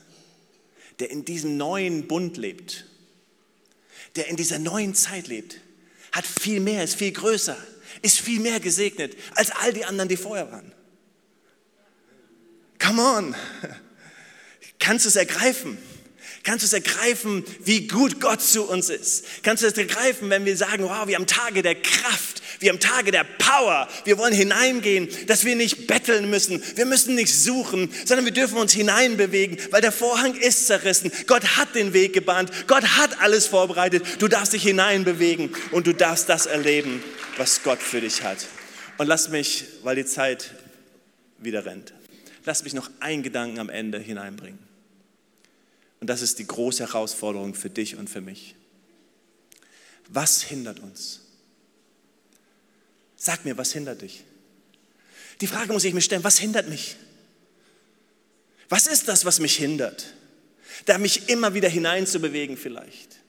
der 1.00 1.10
in 1.10 1.26
diesem 1.26 1.58
neuen 1.58 2.08
Bund 2.08 2.38
lebt, 2.38 2.86
der 4.16 4.28
in 4.28 4.36
dieser 4.36 4.60
neuen 4.60 4.94
Zeit 4.96 5.28
lebt, 5.28 5.60
hat 6.12 6.26
viel 6.26 6.60
mehr, 6.60 6.84
ist 6.84 6.96
viel 6.96 7.12
größer, 7.12 7.58
ist 8.02 8.20
viel 8.20 8.40
mehr 8.40 8.60
gesegnet 8.60 9.16
als 9.36 9.52
all 9.52 9.74
die 9.74 9.86
anderen, 9.86 10.10
die 10.10 10.18
vorher 10.18 10.52
waren. 10.52 10.72
Come 12.80 13.02
on, 13.02 13.36
kannst 14.80 15.06
du 15.06 15.10
es 15.10 15.16
ergreifen? 15.16 15.78
Kannst 16.44 16.64
du 16.64 16.66
es 16.66 16.74
ergreifen, 16.74 17.44
wie 17.64 17.88
gut 17.88 18.20
Gott 18.20 18.42
zu 18.42 18.64
uns 18.64 18.90
ist? 18.90 19.26
Kannst 19.44 19.62
du 19.62 19.68
es 19.68 19.78
ergreifen, 19.78 20.32
wenn 20.32 20.44
wir 20.44 20.58
sagen, 20.58 20.84
wow, 20.86 21.06
wir 21.06 21.16
haben 21.16 21.28
Tage 21.28 21.62
der 21.62 21.76
Kraft, 21.76 22.42
wir 22.60 22.70
haben 22.70 22.80
Tage 22.80 23.12
der 23.12 23.24
Power, 23.24 23.88
wir 24.06 24.18
wollen 24.18 24.34
hineingehen, 24.34 25.08
dass 25.28 25.46
wir 25.46 25.56
nicht 25.56 25.86
betteln 25.86 26.32
müssen, 26.32 26.64
wir 26.76 26.86
müssen 26.86 27.14
nicht 27.14 27.32
suchen, 27.32 27.94
sondern 28.06 28.26
wir 28.26 28.34
dürfen 28.34 28.58
uns 28.58 28.74
hineinbewegen, 28.74 29.60
weil 29.70 29.82
der 29.82 29.92
Vorhang 29.92 30.34
ist 30.34 30.66
zerrissen. 30.66 31.12
Gott 31.28 31.58
hat 31.58 31.76
den 31.76 31.94
Weg 31.94 32.14
gebahnt, 32.14 32.52
Gott 32.66 32.86
hat 32.98 33.22
alles 33.22 33.46
vorbereitet. 33.46 34.04
Du 34.18 34.28
darfst 34.28 34.54
dich 34.54 34.64
hineinbewegen 34.64 35.56
und 35.70 35.86
du 35.86 35.94
darfst 35.94 36.28
das 36.28 36.48
erleben, 36.48 37.04
was 37.38 37.62
Gott 37.62 37.80
für 37.84 38.02
dich 38.02 38.24
hat. 38.24 38.48
Und 38.98 39.06
lass 39.06 39.30
mich, 39.30 39.66
weil 39.84 39.96
die 39.96 40.06
Zeit 40.06 40.56
wieder 41.38 41.66
rennt, 41.66 41.94
lass 42.46 42.64
mich 42.64 42.74
noch 42.74 42.90
einen 43.00 43.22
Gedanken 43.22 43.60
am 43.60 43.70
Ende 43.70 44.00
hineinbringen. 44.00 44.71
Und 46.02 46.08
das 46.08 46.22
ist 46.24 46.40
die 46.40 46.48
große 46.48 46.84
Herausforderung 46.84 47.54
für 47.54 47.70
dich 47.70 47.96
und 47.96 48.10
für 48.10 48.22
mich. 48.22 48.56
Was 50.10 50.42
hindert 50.42 50.80
uns? 50.80 51.22
Sag 53.16 53.46
mir, 53.46 53.56
was 53.58 53.72
hindert 53.72 54.02
dich? 54.02 54.24
Die 55.42 55.48
Frage 55.48 55.72
muss 55.72 55.84
ich 55.84 55.94
mir 55.94 56.02
stellen, 56.02 56.24
was 56.24 56.40
hindert 56.40 56.68
mich? 56.68 56.98
Was 58.68 58.88
ist 58.88 59.08
das, 59.08 59.26
was 59.26 59.40
mich 59.40 59.56
hindert? 59.56 60.16
Da 60.86 60.98
mich 60.98 61.30
immer 61.30 61.54
wieder 61.54 61.70
hineinzubewegen 61.70 62.58
vielleicht. 62.58 63.20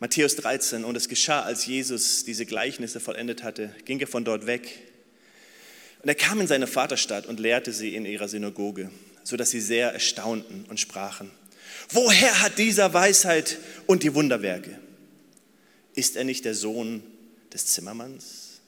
Matthäus 0.00 0.36
13, 0.36 0.84
und 0.84 0.96
es 0.96 1.08
geschah, 1.08 1.42
als 1.42 1.64
Jesus 1.64 2.24
diese 2.24 2.44
Gleichnisse 2.44 3.00
vollendet 3.00 3.42
hatte, 3.42 3.74
ging 3.86 3.98
er 4.00 4.06
von 4.06 4.24
dort 4.24 4.46
weg 4.46 4.68
und 6.02 6.08
er 6.08 6.14
kam 6.14 6.40
in 6.40 6.46
seine 6.46 6.66
Vaterstadt 6.66 7.26
und 7.26 7.40
lehrte 7.40 7.72
sie 7.72 7.94
in 7.94 8.04
ihrer 8.04 8.28
Synagoge, 8.28 8.90
sodass 9.24 9.50
sie 9.50 9.60
sehr 9.60 9.92
erstaunten 9.92 10.64
und 10.68 10.78
sprachen, 10.78 11.30
woher 11.90 12.40
hat 12.40 12.58
dieser 12.58 12.92
Weisheit 12.94 13.58
und 13.86 14.02
die 14.02 14.14
Wunderwerke? 14.14 14.78
Ist 15.94 16.16
er 16.16 16.24
nicht 16.24 16.44
der 16.44 16.54
Sohn 16.54 17.02
des 17.52 17.66
Zimmermanns? 17.66 18.60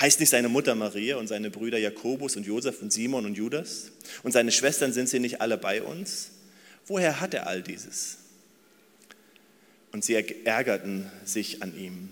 Heißt 0.00 0.20
nicht 0.20 0.30
seine 0.30 0.48
Mutter 0.48 0.74
Maria 0.74 1.16
und 1.16 1.26
seine 1.26 1.50
Brüder 1.50 1.76
Jakobus 1.76 2.36
und 2.36 2.46
Josef 2.46 2.80
und 2.80 2.90
Simon 2.90 3.26
und 3.26 3.36
Judas? 3.36 3.92
Und 4.22 4.32
seine 4.32 4.50
Schwestern 4.50 4.94
sind 4.94 5.10
sie 5.10 5.18
nicht 5.18 5.42
alle 5.42 5.58
bei 5.58 5.82
uns? 5.82 6.30
Woher 6.86 7.20
hat 7.20 7.34
er 7.34 7.46
all 7.46 7.62
dieses? 7.62 8.16
Und 9.92 10.04
sie 10.04 10.14
ärgerten 10.14 11.10
sich 11.24 11.62
an 11.62 11.76
ihm. 11.76 12.08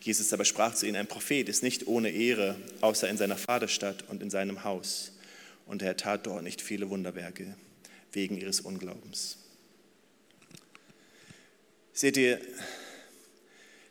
Jesus 0.00 0.32
aber 0.32 0.44
sprach 0.44 0.74
zu 0.74 0.86
ihnen, 0.86 0.96
ein 0.96 1.06
Prophet 1.06 1.48
ist 1.48 1.62
nicht 1.62 1.86
ohne 1.86 2.10
Ehre, 2.10 2.56
außer 2.80 3.08
in 3.08 3.16
seiner 3.16 3.36
Vaterstadt 3.36 4.04
und 4.08 4.22
in 4.22 4.30
seinem 4.30 4.64
Haus. 4.64 5.12
Und 5.66 5.82
er 5.82 5.96
tat 5.96 6.26
dort 6.26 6.42
nicht 6.42 6.62
viele 6.62 6.88
Wunderwerke 6.88 7.56
wegen 8.12 8.38
ihres 8.38 8.60
Unglaubens. 8.60 9.36
Seht 11.92 12.16
ihr, 12.16 12.40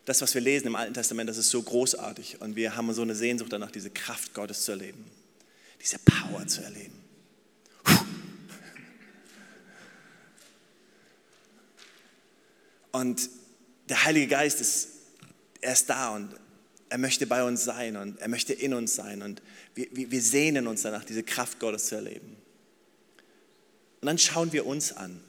das, 0.06 0.22
was 0.22 0.34
wir 0.34 0.40
lesen 0.40 0.68
im 0.68 0.76
Alten 0.76 0.94
Testament, 0.94 1.28
das 1.28 1.36
ist 1.36 1.50
so 1.50 1.62
großartig. 1.62 2.40
Und 2.40 2.56
wir 2.56 2.74
haben 2.74 2.90
so 2.94 3.02
eine 3.02 3.14
Sehnsucht 3.14 3.52
danach, 3.52 3.70
diese 3.70 3.90
Kraft 3.90 4.32
Gottes 4.32 4.64
zu 4.64 4.72
erleben, 4.72 5.04
diese 5.82 5.98
Power 5.98 6.46
zu 6.46 6.62
erleben. 6.62 6.98
Und 12.90 13.28
der 13.90 14.04
Heilige 14.04 14.28
Geist 14.28 14.60
ist 14.62 14.88
er 15.60 15.72
ist 15.72 15.88
da 15.90 16.14
und 16.14 16.34
er 16.88 16.98
möchte 16.98 17.26
bei 17.26 17.42
uns 17.44 17.64
sein 17.64 17.96
und 17.96 18.18
er 18.20 18.28
möchte 18.28 18.52
in 18.52 18.74
uns 18.74 18.94
sein 18.94 19.22
und 19.22 19.42
wir, 19.74 19.88
wir 19.92 20.22
sehnen 20.22 20.66
uns 20.66 20.82
danach, 20.82 21.04
diese 21.04 21.22
Kraft 21.22 21.58
Gottes 21.60 21.86
zu 21.86 21.96
erleben. 21.96 22.36
Und 24.00 24.06
dann 24.06 24.18
schauen 24.18 24.52
wir 24.52 24.66
uns 24.66 24.92
an. 24.92 25.20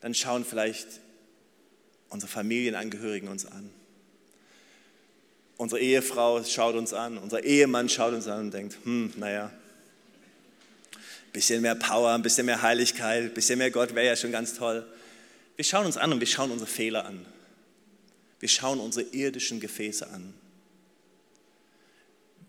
Dann 0.00 0.14
schauen 0.14 0.44
vielleicht 0.44 0.86
unsere 2.10 2.30
Familienangehörigen 2.30 3.28
uns 3.28 3.46
an. 3.46 3.70
Unsere 5.56 5.80
Ehefrau 5.80 6.42
schaut 6.44 6.74
uns 6.74 6.92
an, 6.92 7.18
unser 7.18 7.44
Ehemann 7.44 7.88
schaut 7.88 8.14
uns 8.14 8.26
an 8.26 8.40
und 8.40 8.54
denkt, 8.54 8.76
hm, 8.84 9.12
naja, 9.16 9.50
bisschen 11.32 11.62
mehr 11.62 11.74
Power, 11.74 12.10
ein 12.10 12.22
bisschen 12.22 12.46
mehr 12.46 12.62
Heiligkeit, 12.62 13.24
ein 13.24 13.34
bisschen 13.34 13.58
mehr 13.58 13.70
Gott 13.70 13.94
wäre 13.94 14.06
ja 14.06 14.16
schon 14.16 14.32
ganz 14.32 14.54
toll. 14.54 14.86
Wir 15.56 15.64
schauen 15.64 15.86
uns 15.86 15.96
an 15.96 16.12
und 16.12 16.20
wir 16.20 16.26
schauen 16.26 16.50
unsere 16.50 16.68
Fehler 16.68 17.06
an. 17.06 17.24
Wir 18.42 18.48
schauen 18.48 18.80
unsere 18.80 19.06
irdischen 19.14 19.60
Gefäße 19.60 20.10
an. 20.10 20.34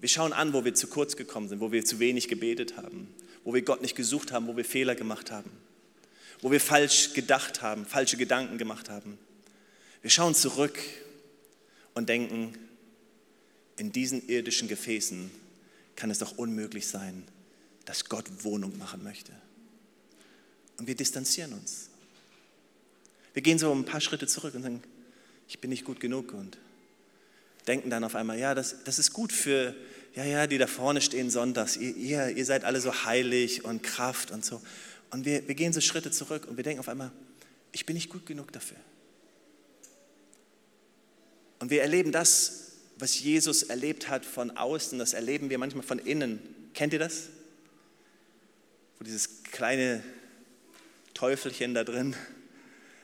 Wir 0.01 0.09
schauen 0.09 0.33
an, 0.33 0.51
wo 0.51 0.65
wir 0.65 0.73
zu 0.73 0.87
kurz 0.87 1.15
gekommen 1.15 1.49
sind, 1.49 1.59
wo 1.59 1.71
wir 1.71 1.85
zu 1.85 1.99
wenig 1.99 2.27
gebetet 2.27 2.77
haben, 2.77 3.13
wo 3.43 3.53
wir 3.53 3.61
Gott 3.61 3.83
nicht 3.83 3.95
gesucht 3.95 4.31
haben, 4.31 4.47
wo 4.47 4.57
wir 4.57 4.65
Fehler 4.65 4.95
gemacht 4.95 5.29
haben, 5.29 5.51
wo 6.41 6.49
wir 6.49 6.59
falsch 6.59 7.13
gedacht 7.13 7.61
haben, 7.61 7.85
falsche 7.85 8.17
Gedanken 8.17 8.57
gemacht 8.57 8.89
haben. 8.89 9.19
Wir 10.01 10.09
schauen 10.09 10.33
zurück 10.33 10.79
und 11.93 12.09
denken, 12.09 12.57
in 13.77 13.91
diesen 13.91 14.27
irdischen 14.27 14.67
Gefäßen 14.67 15.29
kann 15.95 16.09
es 16.09 16.17
doch 16.17 16.39
unmöglich 16.39 16.87
sein, 16.87 17.23
dass 17.85 18.05
Gott 18.05 18.25
Wohnung 18.43 18.79
machen 18.79 19.03
möchte. 19.03 19.31
Und 20.79 20.87
wir 20.87 20.95
distanzieren 20.95 21.53
uns. 21.53 21.89
Wir 23.33 23.43
gehen 23.43 23.59
so 23.59 23.71
ein 23.71 23.85
paar 23.85 24.01
Schritte 24.01 24.25
zurück 24.25 24.55
und 24.55 24.63
sagen, 24.63 24.81
ich 25.47 25.59
bin 25.59 25.69
nicht 25.69 25.85
gut 25.85 25.99
genug 25.99 26.33
und 26.33 26.57
denken 27.67 27.89
dann 27.89 28.03
auf 28.03 28.15
einmal, 28.15 28.37
ja, 28.39 28.55
das, 28.55 28.83
das 28.83 28.99
ist 28.99 29.13
gut 29.13 29.31
für, 29.31 29.75
ja, 30.15 30.25
ja, 30.25 30.47
die 30.47 30.57
da 30.57 30.67
vorne 30.67 31.01
stehen 31.01 31.29
sonntags, 31.29 31.77
ihr, 31.77 31.95
ihr, 31.95 32.29
ihr 32.29 32.45
seid 32.45 32.63
alle 32.63 32.81
so 32.81 33.05
heilig 33.05 33.63
und 33.63 33.83
Kraft 33.83 34.31
und 34.31 34.43
so. 34.45 34.61
Und 35.11 35.25
wir, 35.25 35.47
wir 35.47 35.55
gehen 35.55 35.73
so 35.73 35.81
Schritte 35.81 36.11
zurück 36.11 36.47
und 36.47 36.57
wir 36.57 36.63
denken 36.63 36.79
auf 36.79 36.89
einmal, 36.89 37.11
ich 37.71 37.85
bin 37.85 37.95
nicht 37.95 38.09
gut 38.09 38.25
genug 38.25 38.51
dafür. 38.51 38.77
Und 41.59 41.69
wir 41.69 41.81
erleben 41.81 42.11
das, 42.11 42.73
was 42.97 43.19
Jesus 43.19 43.63
erlebt 43.63 44.09
hat 44.09 44.25
von 44.25 44.51
außen, 44.51 44.99
das 44.99 45.13
erleben 45.13 45.49
wir 45.49 45.57
manchmal 45.57 45.83
von 45.83 45.99
innen. 45.99 46.39
Kennt 46.73 46.93
ihr 46.93 46.99
das? 46.99 47.29
Wo 48.97 49.05
dieses 49.05 49.43
kleine 49.43 50.03
Teufelchen 51.13 51.73
da 51.73 51.83
drin 51.83 52.15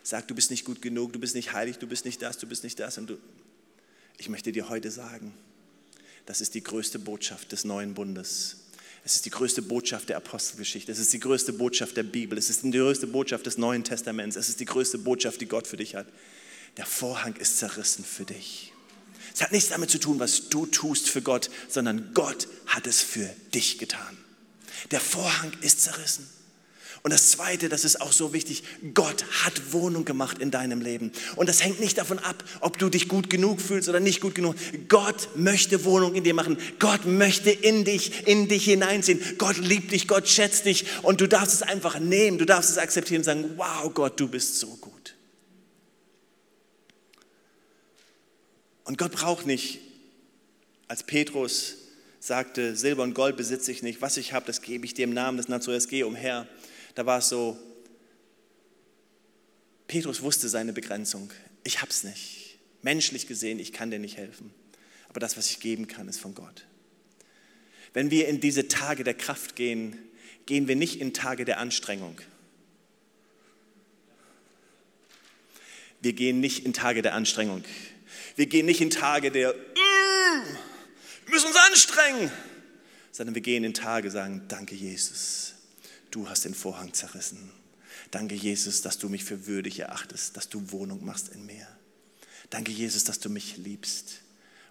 sagt, 0.10 0.30
du 0.30 0.36
bist 0.36 0.52
nicht 0.52 0.66
gut 0.66 0.82
genug, 0.82 1.14
du 1.14 1.20
bist 1.20 1.36
nicht 1.36 1.54
heilig, 1.54 1.78
du 1.78 1.88
bist 1.88 2.06
nicht 2.06 2.22
das, 2.22 2.38
du 2.38 2.48
bist 2.48 2.64
nicht 2.64 2.80
das. 2.80 2.98
Und 2.98 3.10
du, 3.10 3.18
ich 4.18 4.30
möchte 4.30 4.52
dir 4.52 4.70
heute 4.70 4.92
sagen, 4.92 5.34
das 6.26 6.42
ist 6.42 6.56
die 6.56 6.64
größte 6.64 7.00
Botschaft 7.00 7.52
des 7.52 7.64
neuen 7.64 7.94
Bundes. 7.94 8.58
Es 9.06 9.16
ist 9.16 9.26
die 9.26 9.30
größte 9.30 9.62
Botschaft 9.62 10.10
der 10.10 10.18
Apostelgeschichte. 10.18 10.92
Es 10.92 11.00
ist 11.00 11.14
die 11.14 11.20
größte 11.20 11.54
Botschaft 11.54 11.96
der 11.96 12.04
Bibel. 12.04 12.38
Es 12.38 12.50
ist 12.50 12.64
die 12.64 12.72
größte 12.72 13.08
Botschaft 13.08 13.46
des 13.46 13.58
Neuen 13.58 13.84
Testaments. 13.84 14.36
Es 14.36 14.50
ist 14.50 14.60
die 14.60 14.66
größte 14.66 14.98
Botschaft, 14.98 15.42
die 15.42 15.48
Gott 15.48 15.68
für 15.68 15.78
dich 15.78 15.96
hat. 15.96 16.08
Der 16.78 16.86
Vorhang 16.86 17.36
ist 17.38 17.58
zerrissen 17.58 18.04
für 18.04 18.26
dich. 18.26 18.74
Es 19.34 19.42
hat 19.42 19.52
nichts 19.52 19.70
damit 19.70 19.90
zu 19.90 20.00
tun, 20.00 20.20
was 20.20 20.50
du 20.50 20.66
tust 20.66 21.10
für 21.10 21.22
Gott, 21.22 21.50
sondern 21.70 22.14
Gott 22.14 22.48
hat 22.68 22.88
es 22.88 23.02
für 23.02 23.30
dich 23.54 23.78
getan. 23.78 24.18
Der 24.92 25.00
Vorhang 25.00 25.54
ist 25.62 25.82
zerrissen. 25.82 26.28
Und 27.02 27.12
das 27.12 27.32
Zweite, 27.32 27.70
das 27.70 27.86
ist 27.86 28.02
auch 28.02 28.12
so 28.12 28.34
wichtig, 28.34 28.64
Gott 28.94 29.24
hat 29.44 29.72
Wohnung 29.72 30.04
gemacht 30.04 30.40
in 30.40 30.52
deinem 30.52 30.82
Leben. 30.82 31.12
Und 31.38 31.48
das 31.48 31.64
hängt 31.64 31.80
nicht 31.80 31.98
davon 31.98 32.20
ab, 32.20 32.44
ob 32.60 32.78
du 32.78 32.90
dich 32.90 33.08
gut 33.08 33.30
genug 33.30 33.62
fühlst 33.62 33.88
oder 33.88 34.02
nicht 34.02 34.20
gut 34.20 34.36
genug. 34.36 34.56
Gott 34.90 35.30
möchte 35.36 35.86
Wohnung 35.86 36.16
in 36.16 36.26
dir 36.26 36.34
machen. 36.34 36.58
Gott 36.78 37.06
möchte 37.06 37.52
in 37.52 37.86
dich, 37.86 38.28
in 38.28 38.50
dich 38.50 38.66
hineinziehen. 38.66 39.22
Gott 39.38 39.58
liebt 39.58 39.92
dich, 39.92 40.08
Gott 40.08 40.28
schätzt 40.28 40.66
dich. 40.66 40.86
Und 41.02 41.22
du 41.22 41.28
darfst 41.28 41.54
es 41.54 41.62
einfach 41.62 42.00
nehmen, 42.00 42.38
du 42.38 42.46
darfst 42.46 42.70
es 42.70 42.78
akzeptieren 42.78 43.22
und 43.22 43.26
sagen, 43.26 43.46
wow 43.56 43.94
Gott, 43.94 44.20
du 44.20 44.28
bist 44.28 44.60
so 44.60 44.68
gut. 44.68 45.16
Und 48.84 48.98
Gott 48.98 49.12
braucht 49.12 49.46
nicht, 49.46 49.80
als 50.88 51.04
Petrus 51.04 51.76
sagte, 52.20 52.76
Silber 52.76 53.04
und 53.04 53.14
Gold 53.14 53.38
besitze 53.38 53.72
ich 53.72 53.84
nicht, 53.84 54.02
was 54.02 54.18
ich 54.18 54.34
habe, 54.34 54.46
das 54.46 54.62
gebe 54.62 54.86
ich 54.86 54.94
dir 54.94 55.04
im 55.04 55.14
Namen 55.14 55.38
des 55.38 55.48
Nazareth, 55.48 55.88
geh 55.88 56.04
umher 56.04 56.48
da 56.96 57.06
war 57.06 57.20
es 57.20 57.30
so, 57.30 57.58
Petrus 59.88 60.22
wusste 60.22 60.50
seine 60.50 60.72
Begrenzung. 60.74 61.32
Ich 61.64 61.82
habe 61.82 61.90
es 61.90 62.04
nicht. 62.04 62.60
Menschlich 62.82 63.28
gesehen, 63.28 63.60
ich 63.60 63.74
kann 63.74 63.92
dir 63.92 64.00
nicht 64.00 64.18
helfen. 64.18 64.54
Aber 65.10 65.20
das, 65.20 65.36
was 65.36 65.50
ich 65.50 65.60
geben 65.60 65.88
kann, 65.88 66.08
ist 66.08 66.20
von 66.20 66.36
Gott. 66.36 66.66
Wenn 67.94 68.12
wir 68.12 68.28
in 68.28 68.40
diese 68.40 68.68
Tage 68.68 69.04
der 69.04 69.16
Kraft 69.16 69.56
gehen, 69.56 69.98
gehen 70.46 70.68
wir 70.68 70.76
nicht 70.76 71.02
in 71.02 71.14
Tage 71.14 71.44
der 71.44 71.58
Anstrengung. 71.58 72.22
Wir 76.02 76.14
gehen 76.14 76.40
nicht 76.40 76.66
in 76.66 76.74
Tage 76.74 77.02
der 77.02 77.16
Anstrengung. 77.16 77.64
Wir 78.36 78.46
gehen 78.46 78.68
nicht 78.68 78.80
in 78.80 78.92
Tage 78.92 79.32
der, 79.32 79.54
wir 79.54 81.34
müssen 81.34 81.48
uns 81.48 81.56
anstrengen, 81.56 82.32
sondern 83.12 83.36
wir 83.36 83.42
gehen 83.42 83.64
in 83.64 83.74
Tage, 83.74 84.12
sagen, 84.12 84.46
danke 84.48 84.76
Jesus 84.76 85.59
du 86.12 86.30
hast 86.30 86.46
den 86.46 86.54
Vorhang 86.54 86.94
zerrissen. 86.94 87.52
Danke, 88.12 88.36
Jesus, 88.36 88.82
dass 88.82 88.98
du 88.98 89.10
mich 89.10 89.24
für 89.24 89.46
würdig 89.46 89.80
erachtest, 89.80 90.38
dass 90.38 90.50
du 90.50 90.72
Wohnung 90.72 91.04
machst 91.06 91.30
in 91.30 91.46
mir. 91.46 91.68
Danke, 92.50 92.72
Jesus, 92.72 93.04
dass 93.04 93.20
du 93.20 93.30
mich 93.30 93.58
liebst. 93.58 94.22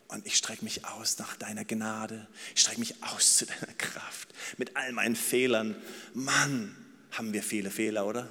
Und 0.09 0.27
ich 0.27 0.37
strecke 0.37 0.65
mich 0.65 0.87
aus 0.87 1.19
nach 1.19 1.37
deiner 1.37 1.65
Gnade. 1.65 2.27
Ich 2.55 2.63
strecke 2.63 2.81
mich 2.81 3.03
aus 3.03 3.37
zu 3.37 3.47
deiner 3.47 3.75
Kraft. 3.77 4.29
Mit 4.57 4.77
all 4.77 4.93
meinen 4.93 5.17
Fehlern. 5.17 5.77
Mann, 6.15 6.75
haben 7.13 7.33
wir 7.33 7.43
viele 7.43 7.71
Fehler, 7.71 8.07
oder? 8.07 8.29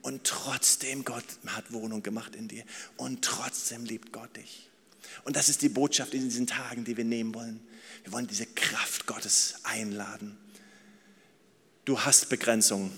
Und 0.00 0.24
trotzdem, 0.24 1.04
Gott 1.04 1.24
hat 1.46 1.72
Wohnung 1.72 2.02
gemacht 2.02 2.36
in 2.36 2.48
dir. 2.48 2.64
Und 2.96 3.24
trotzdem 3.24 3.84
liebt 3.84 4.12
Gott 4.12 4.34
dich. 4.36 4.70
Und 5.24 5.36
das 5.36 5.48
ist 5.48 5.62
die 5.62 5.68
Botschaft 5.68 6.14
in 6.14 6.28
diesen 6.28 6.46
Tagen, 6.46 6.84
die 6.84 6.96
wir 6.96 7.04
nehmen 7.04 7.34
wollen. 7.34 7.60
Wir 8.04 8.12
wollen 8.12 8.26
diese 8.26 8.46
Kraft 8.46 9.06
Gottes 9.06 9.56
einladen 9.64 10.38
du 11.84 12.00
hast 12.00 12.28
Begrenzungen. 12.28 12.92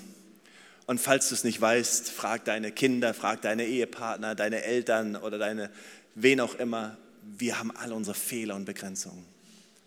Und 0.86 1.00
falls 1.00 1.28
du 1.28 1.34
es 1.34 1.44
nicht 1.44 1.60
weißt, 1.60 2.10
frag 2.10 2.44
deine 2.44 2.70
Kinder, 2.70 3.14
frag 3.14 3.40
deine 3.42 3.64
Ehepartner, 3.64 4.34
deine 4.34 4.62
Eltern 4.62 5.16
oder 5.16 5.38
deine, 5.38 5.70
wen 6.14 6.40
auch 6.40 6.54
immer. 6.56 6.98
Wir 7.22 7.58
haben 7.58 7.70
alle 7.70 7.94
unsere 7.94 8.14
Fehler 8.14 8.54
und 8.54 8.66
Begrenzungen. 8.66 9.24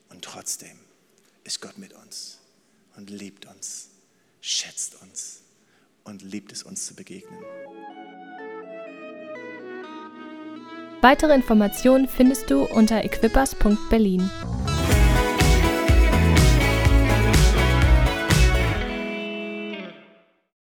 Und 0.09 0.23
trotzdem 0.23 0.77
ist 1.43 1.61
Gott 1.61 1.77
mit 1.77 1.93
uns 1.93 2.39
und 2.95 3.11
liebt 3.11 3.45
uns, 3.45 3.89
schätzt 4.41 4.99
uns 5.01 5.41
und 6.03 6.23
liebt 6.23 6.51
es 6.51 6.63
uns 6.63 6.85
zu 6.85 6.95
begegnen. 6.95 7.43
Weitere 11.01 11.35
Informationen 11.35 12.07
findest 12.07 12.49
du 12.49 12.63
unter 12.63 13.03
equippers.berlin. 13.03 14.31